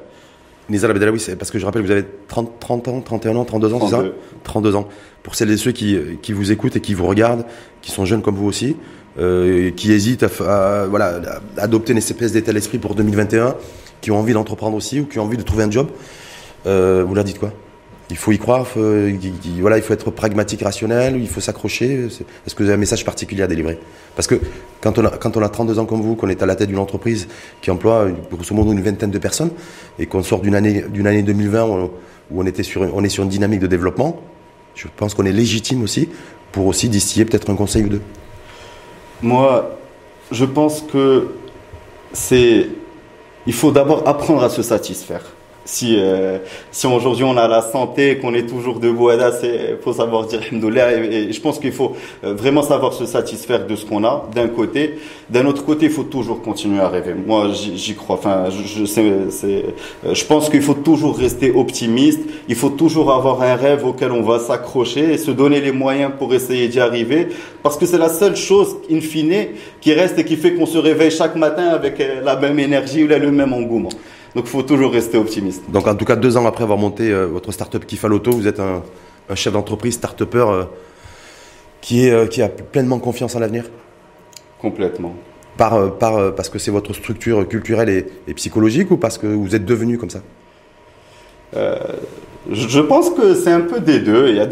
Nizar 0.68 0.90
Abdelawi, 0.90 1.20
c'est 1.20 1.36
parce 1.36 1.52
que 1.52 1.60
je 1.60 1.66
rappelle, 1.66 1.84
vous 1.84 1.92
avez 1.92 2.06
30, 2.28 2.60
30 2.60 2.88
ans, 2.88 3.02
31 3.02 3.36
ans, 3.36 3.46
32 3.46 3.74
ans, 3.76 3.80
c'est 3.86 3.96
ça 3.96 4.04
32 4.46 4.76
ans. 4.76 4.88
Pour 5.22 5.36
celles 5.36 5.52
et 5.52 5.58
ceux 5.58 5.74
qui, 5.74 5.96
qui 6.24 6.34
vous 6.34 6.52
écoutent 6.52 6.76
et 6.76 6.80
qui 6.80 6.96
vous 6.96 7.06
regardent, 7.06 7.46
qui 7.84 7.92
sont 7.92 8.04
jeunes 8.06 8.24
comme 8.24 8.36
vous 8.36 8.48
aussi, 8.48 8.78
euh, 9.20 9.70
qui 9.70 9.92
hésitent 9.92 10.24
à, 10.24 10.88
voilà, 10.88 11.22
à 11.58 11.62
adopter 11.62 11.92
une 11.92 12.00
espèce 12.00 12.32
d'état 12.32 12.52
d'esprit 12.52 12.80
pour 12.80 12.96
2021, 12.96 13.56
qui 14.02 14.10
ont 14.10 14.18
envie 14.18 14.34
d'entreprendre 14.34 14.76
aussi 14.76 15.02
ou 15.02 15.06
qui 15.06 15.20
ont 15.20 15.24
envie 15.24 15.38
de 15.38 15.44
trouver 15.44 15.66
un 15.66 15.72
job, 15.72 15.88
euh, 16.66 17.04
vous 17.08 17.14
leur 17.14 17.26
dites 17.26 17.38
quoi? 17.38 17.52
Il 18.14 18.18
faut 18.18 18.32
y 18.32 18.38
croire, 18.38 18.68
il, 18.76 19.60
voilà, 19.60 19.78
il 19.78 19.82
faut 19.82 19.92
être 19.92 20.12
pragmatique, 20.12 20.62
rationnel, 20.62 21.18
il 21.20 21.28
faut 21.28 21.42
s'accrocher. 21.42 22.10
Est-ce 22.46 22.54
que 22.54 22.62
vous 22.62 22.70
avez 22.70 22.76
un 22.76 22.78
message 22.78 23.04
particulier 23.04 23.42
à 23.42 23.48
délivrer? 23.48 23.80
Parce 24.16 24.28
que 24.28 24.40
quand 24.82 25.00
on, 25.00 25.06
a, 25.06 25.10
quand 25.10 25.36
on 25.36 25.42
a 25.42 25.50
32 25.50 25.80
ans 25.80 25.86
comme 25.86 26.02
vous, 26.02 26.16
qu'on 26.16 26.30
est 26.30 26.44
à 26.44 26.46
la 26.46 26.56
tête 26.56 26.70
d'une 26.70 26.78
entreprise 26.78 27.28
qui 27.64 27.72
emploie 27.72 28.10
grosso 28.32 28.54
modo 28.54 28.72
une 28.72 28.84
vingtaine 28.84 29.10
de 29.10 29.18
personnes, 29.18 29.50
et 29.98 30.06
qu'on 30.06 30.22
sort 30.22 30.42
d'une 30.42 30.54
année, 30.54 30.84
année 30.84 31.24
2020 31.24 31.66
où, 31.66 31.90
on, 32.36 32.46
était 32.46 32.62
sur, 32.62 32.88
on 32.96 33.04
est 33.04 33.10
sur 33.10 33.24
une 33.24 33.30
dynamique 33.30 33.62
de 33.62 33.66
développement, 33.66 34.22
je 34.76 34.88
pense 34.96 35.16
qu'on 35.16 35.26
est 35.26 35.32
légitime 35.32 35.82
aussi 35.82 36.08
pour 36.52 36.68
aussi 36.68 36.90
distiller 36.90 37.26
peut-être 37.26 37.50
un 37.50 37.56
conseil 37.56 37.86
ou 37.86 37.90
deux. 37.90 38.02
Moi, 39.24 39.76
je 40.32 40.46
pense 40.46 40.82
que 40.82 41.30
c'est... 42.12 42.68
Il 43.48 43.54
faut 43.54 43.72
d'abord 43.72 44.08
apprendre 44.08 44.44
à 44.44 44.50
se 44.52 44.62
satisfaire 44.62 45.24
si 45.66 45.96
euh, 45.98 46.40
si 46.72 46.88
aujourd'hui 46.88 47.24
on 47.24 47.38
a 47.38 47.48
la 47.48 47.62
santé 47.62 48.18
qu'on 48.18 48.34
est 48.34 48.48
toujours 48.48 48.80
debout 48.80 49.10
c'est 49.40 49.80
faut 49.82 49.94
savoir 49.94 50.26
dire 50.26 50.42
et, 50.42 51.16
et 51.16 51.34
je 51.34 51.42
pense 51.42 51.60
qu'il 51.60 51.72
faut 51.72 51.96
euh, 52.24 52.34
vraiment 52.34 52.64
savoir 52.64 52.94
se 52.94 53.06
satisfaire 53.06 53.66
de 53.66 53.76
ce 53.76 53.86
qu'on 53.86 54.04
a 54.04 54.28
d'un 54.34 54.48
côté. 54.48 55.00
D'un 55.30 55.46
autre 55.46 55.64
côté 55.64 55.86
il 55.86 55.92
faut 55.92 56.04
toujours 56.04 56.42
continuer 56.42 56.82
à 56.82 56.90
rêver. 56.90 57.14
Moi 57.14 57.50
j'y 57.54 57.96
crois. 57.96 58.18
Enfin 58.18 58.46
je 58.50 58.86
c'est 58.86 59.02
euh, 59.04 60.14
je 60.14 60.26
pense 60.26 60.50
qu'il 60.50 60.62
faut 60.62 60.74
toujours 60.74 61.18
rester 61.18 61.52
optimiste. 61.52 62.22
Il 62.50 62.56
faut 62.56 62.70
toujours 62.70 63.14
avoir 63.14 63.42
un 63.42 63.56
rêve 63.56 63.86
auquel 63.86 64.12
on 64.12 64.22
va 64.22 64.40
s'accrocher 64.40 65.14
et 65.14 65.18
se 65.18 65.32
donner 65.32 65.62
les 65.62 65.72
moyens 65.72 66.12
pour 66.18 66.34
essayer 66.34 66.68
d'y 66.68 66.80
arriver. 66.80 67.30
Parce 67.62 67.78
que 67.78 67.86
c'est 67.86 67.98
la 67.98 68.10
seule 68.10 68.36
chose 68.36 68.76
in 68.92 69.00
fine 69.00 69.48
qui 69.80 69.94
reste 69.94 70.20
et 70.20 70.26
qui 70.26 70.36
fait 70.36 70.54
qu'on 70.54 70.66
se 70.66 70.78
réveille 70.78 71.12
chaque 71.12 71.36
matin 71.36 71.70
avec 71.70 72.02
la 72.24 72.36
même 72.36 72.60
énergie 72.60 73.04
ou 73.04 73.08
le 73.08 73.32
même 73.32 73.54
engouement 73.54 73.90
donc 74.36 74.46
il 74.46 74.50
faut 74.50 74.64
toujours 74.64 74.92
rester 74.92 75.18
optimiste. 75.18 75.64
Donc 75.70 75.88
en 75.88 75.96
tout 75.96 76.06
cas, 76.06 76.16
deux 76.16 76.38
ans 76.38 76.46
après 76.46 76.64
avoir 76.64 76.80
monté 76.80 77.12
euh, 77.12 77.26
votre 77.26 77.52
startup 77.52 77.86
Kifaloto, 77.86 78.32
vous 78.32 78.48
êtes 78.48 78.60
un, 78.60 78.84
chef 79.36 79.54
d'entreprise, 79.54 79.96
start-upper 79.96 80.46
euh, 80.50 80.64
qui, 81.82 82.08
est, 82.08 82.12
euh, 82.12 82.28
qui 82.28 82.42
a 82.42 82.50
pleinement 82.50 83.00
confiance 83.00 83.36
en 83.36 83.40
l'avenir? 83.40 83.66
Complètement. 84.60 85.14
Par, 85.58 85.98
par, 85.98 86.34
parce 86.34 86.50
que 86.50 86.58
c'est 86.58 86.72
votre 86.72 86.94
structure 86.94 87.48
culturelle 87.48 87.90
et, 88.28 88.34
psychologique 88.34 88.90
ou 88.90 88.98
parce 88.98 89.20
que 89.20 89.28
vous 89.28 89.56
êtes 89.56 89.66
devenu 89.66 89.98
comme 90.00 90.10
ça? 90.10 90.22
Je 92.52 92.80
pense 92.80 93.12
que 93.12 93.36
c'est 93.36 93.52
un 93.52 93.62
peu 93.62 93.80
des 93.80 94.00
deux. 94.00 94.30
Il 94.30 94.36
y 94.36 94.40
a, 94.40 94.48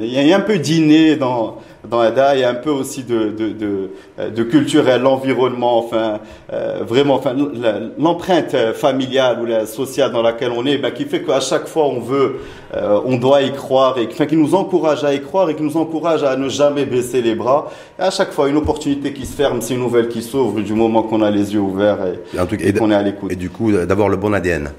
il 0.00 0.28
y 0.28 0.32
a 0.32 0.36
un 0.36 0.40
peu 0.40 0.58
d'inné 0.58 1.16
dans, 1.16 1.58
dans 1.90 2.00
Ada, 2.00 2.36
il 2.36 2.40
y 2.40 2.44
a 2.44 2.50
un 2.50 2.54
peu 2.54 2.70
aussi 2.70 3.02
de, 3.02 3.30
de, 3.30 3.48
de, 3.50 3.90
euh, 4.18 4.30
de 4.30 4.42
culturel, 4.44 5.02
l'environnement, 5.02 5.78
enfin, 5.78 6.20
euh, 6.52 6.82
vraiment, 6.86 7.16
enfin, 7.16 7.34
l'empreinte 7.98 8.56
familiale 8.74 9.40
ou 9.42 9.44
la 9.44 9.66
sociale 9.66 10.12
dans 10.12 10.22
laquelle 10.22 10.52
on 10.56 10.64
est, 10.66 10.78
ben, 10.78 10.92
qui 10.92 11.04
fait 11.04 11.22
qu'à 11.22 11.40
chaque 11.40 11.66
fois 11.66 11.86
on 11.86 12.00
veut, 12.00 12.36
euh, 12.74 13.00
on 13.04 13.16
doit 13.16 13.42
y 13.42 13.52
croire, 13.52 13.98
et 13.98 14.08
enfin, 14.10 14.26
qui 14.26 14.36
nous 14.36 14.54
encourage 14.54 15.04
à 15.04 15.12
y 15.12 15.20
croire 15.20 15.50
et 15.50 15.56
qui 15.56 15.62
nous 15.62 15.76
encourage 15.76 16.22
à 16.22 16.36
ne 16.36 16.48
jamais 16.48 16.84
baisser 16.84 17.22
les 17.22 17.34
bras. 17.34 17.70
Et 17.98 18.02
à 18.02 18.10
chaque 18.10 18.32
fois, 18.32 18.48
une 18.48 18.56
opportunité 18.56 19.12
qui 19.12 19.26
se 19.26 19.34
ferme, 19.34 19.60
c'est 19.60 19.74
une 19.74 19.80
nouvelle 19.80 20.08
qui 20.08 20.22
s'ouvre 20.22 20.60
du 20.60 20.74
moment 20.74 21.02
qu'on 21.02 21.22
a 21.22 21.30
les 21.30 21.52
yeux 21.54 21.60
ouverts 21.60 21.98
et, 22.06 22.68
et 22.68 22.72
qu'on 22.72 22.90
est 22.90 22.94
à 22.94 23.02
l'écoute. 23.02 23.32
Et 23.32 23.36
du 23.36 23.50
coup, 23.50 23.72
d'avoir 23.72 24.08
le 24.08 24.16
bon 24.16 24.32
ADN. 24.32 24.70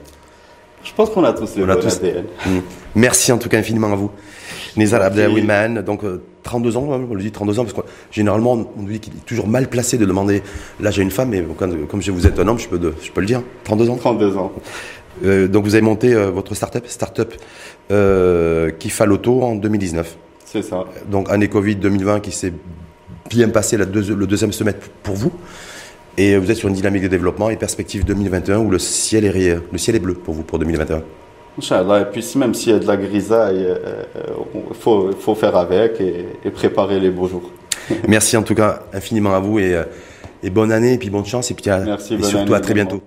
Je 0.83 0.91
pense 0.93 1.09
qu'on 1.09 1.23
a 1.23 1.33
tous 1.33 1.57
le 1.57 1.65
bon 1.65 1.71
ADN. 1.71 2.25
Mm. 2.45 2.59
Merci 2.95 3.31
en 3.31 3.37
tout 3.37 3.49
cas 3.49 3.57
infiniment 3.57 3.91
à 3.91 3.95
vous. 3.95 4.11
Nizar 4.77 5.01
Abdelwiman, 5.01 5.81
donc 5.81 6.01
32 6.43 6.69
euh, 6.75 6.79
ans, 6.79 7.01
on 7.09 7.13
lui 7.13 7.23
dit 7.23 7.31
32 7.31 7.59
ans, 7.59 7.65
parce 7.65 7.73
que 7.73 7.81
généralement 8.11 8.53
on 8.77 8.85
lui 8.85 8.93
dit 8.95 8.99
qu'il 8.99 9.13
est 9.13 9.25
toujours 9.25 9.47
mal 9.47 9.67
placé 9.67 9.97
de 9.97 10.05
demander 10.05 10.43
l'âge 10.79 10.99
à 10.99 11.01
une 11.01 11.11
femme, 11.11 11.29
mais 11.29 11.43
comme 11.57 12.01
je 12.01 12.11
vous 12.11 12.27
êtes 12.27 12.39
un 12.39 12.47
homme, 12.47 12.59
je 12.59 12.67
peux, 12.67 12.93
je 13.01 13.11
peux 13.11 13.21
le 13.21 13.27
dire, 13.27 13.41
32 13.63 13.89
ans 13.89 13.95
32 13.95 14.37
ans. 14.37 14.51
Euh, 15.23 15.47
donc 15.47 15.65
vous 15.65 15.75
avez 15.75 15.81
monté 15.81 16.13
euh, 16.13 16.31
votre 16.31 16.55
start-up, 16.55 16.85
start-up 16.87 17.33
euh, 17.91 18.71
l'auto 19.05 19.43
en 19.43 19.55
2019. 19.55 20.17
C'est 20.45 20.61
ça. 20.61 20.85
Donc 21.09 21.29
année 21.29 21.47
Covid 21.47 21.75
2020 21.75 22.19
qui 22.21 22.31
s'est 22.31 22.53
bien 23.29 23.49
passé 23.49 23.77
le 23.77 23.85
deuxième 23.85 24.51
semestre 24.51 24.89
pour 25.03 25.15
vous. 25.15 25.31
Et 26.17 26.37
vous 26.37 26.51
êtes 26.51 26.57
sur 26.57 26.67
une 26.67 26.75
dynamique 26.75 27.03
de 27.03 27.07
développement 27.07 27.49
et 27.49 27.55
perspective 27.55 28.03
2021 28.03 28.59
où 28.59 28.69
le 28.69 28.79
ciel 28.79 29.25
est, 29.25 29.57
le 29.71 29.77
ciel 29.77 29.95
est 29.95 29.99
bleu 29.99 30.13
pour 30.13 30.33
vous 30.33 30.43
pour 30.43 30.59
2021. 30.59 31.01
Inch'Allah, 31.57 32.01
et 32.01 32.05
puis 32.05 32.25
même 32.35 32.53
s'il 32.53 32.71
y 32.71 32.75
a 32.75 32.79
de 32.79 32.87
la 32.87 32.97
grisaille, 32.97 33.57
il 33.59 33.65
euh, 33.65 33.75
euh, 34.15 34.73
faut, 34.73 35.11
faut, 35.11 35.35
faire 35.35 35.55
avec 35.55 35.99
et, 35.99 36.49
préparer 36.49 36.99
les 36.99 37.09
beaux 37.09 37.27
jours. 37.27 37.49
Merci 38.07 38.37
en 38.37 38.43
tout 38.43 38.55
cas 38.55 38.83
infiniment 38.93 39.33
à 39.33 39.39
vous 39.39 39.59
et, 39.59 39.75
euh, 39.75 39.83
et 40.43 40.49
bonne 40.49 40.71
année 40.71 40.93
et 40.93 40.97
puis 40.97 41.09
bonne 41.09 41.25
chance 41.25 41.51
et, 41.51 41.53
puis 41.53 41.65
et 41.69 42.23
surtout 42.23 42.53
à 42.53 42.59
très 42.61 42.73
bientôt. 42.73 43.01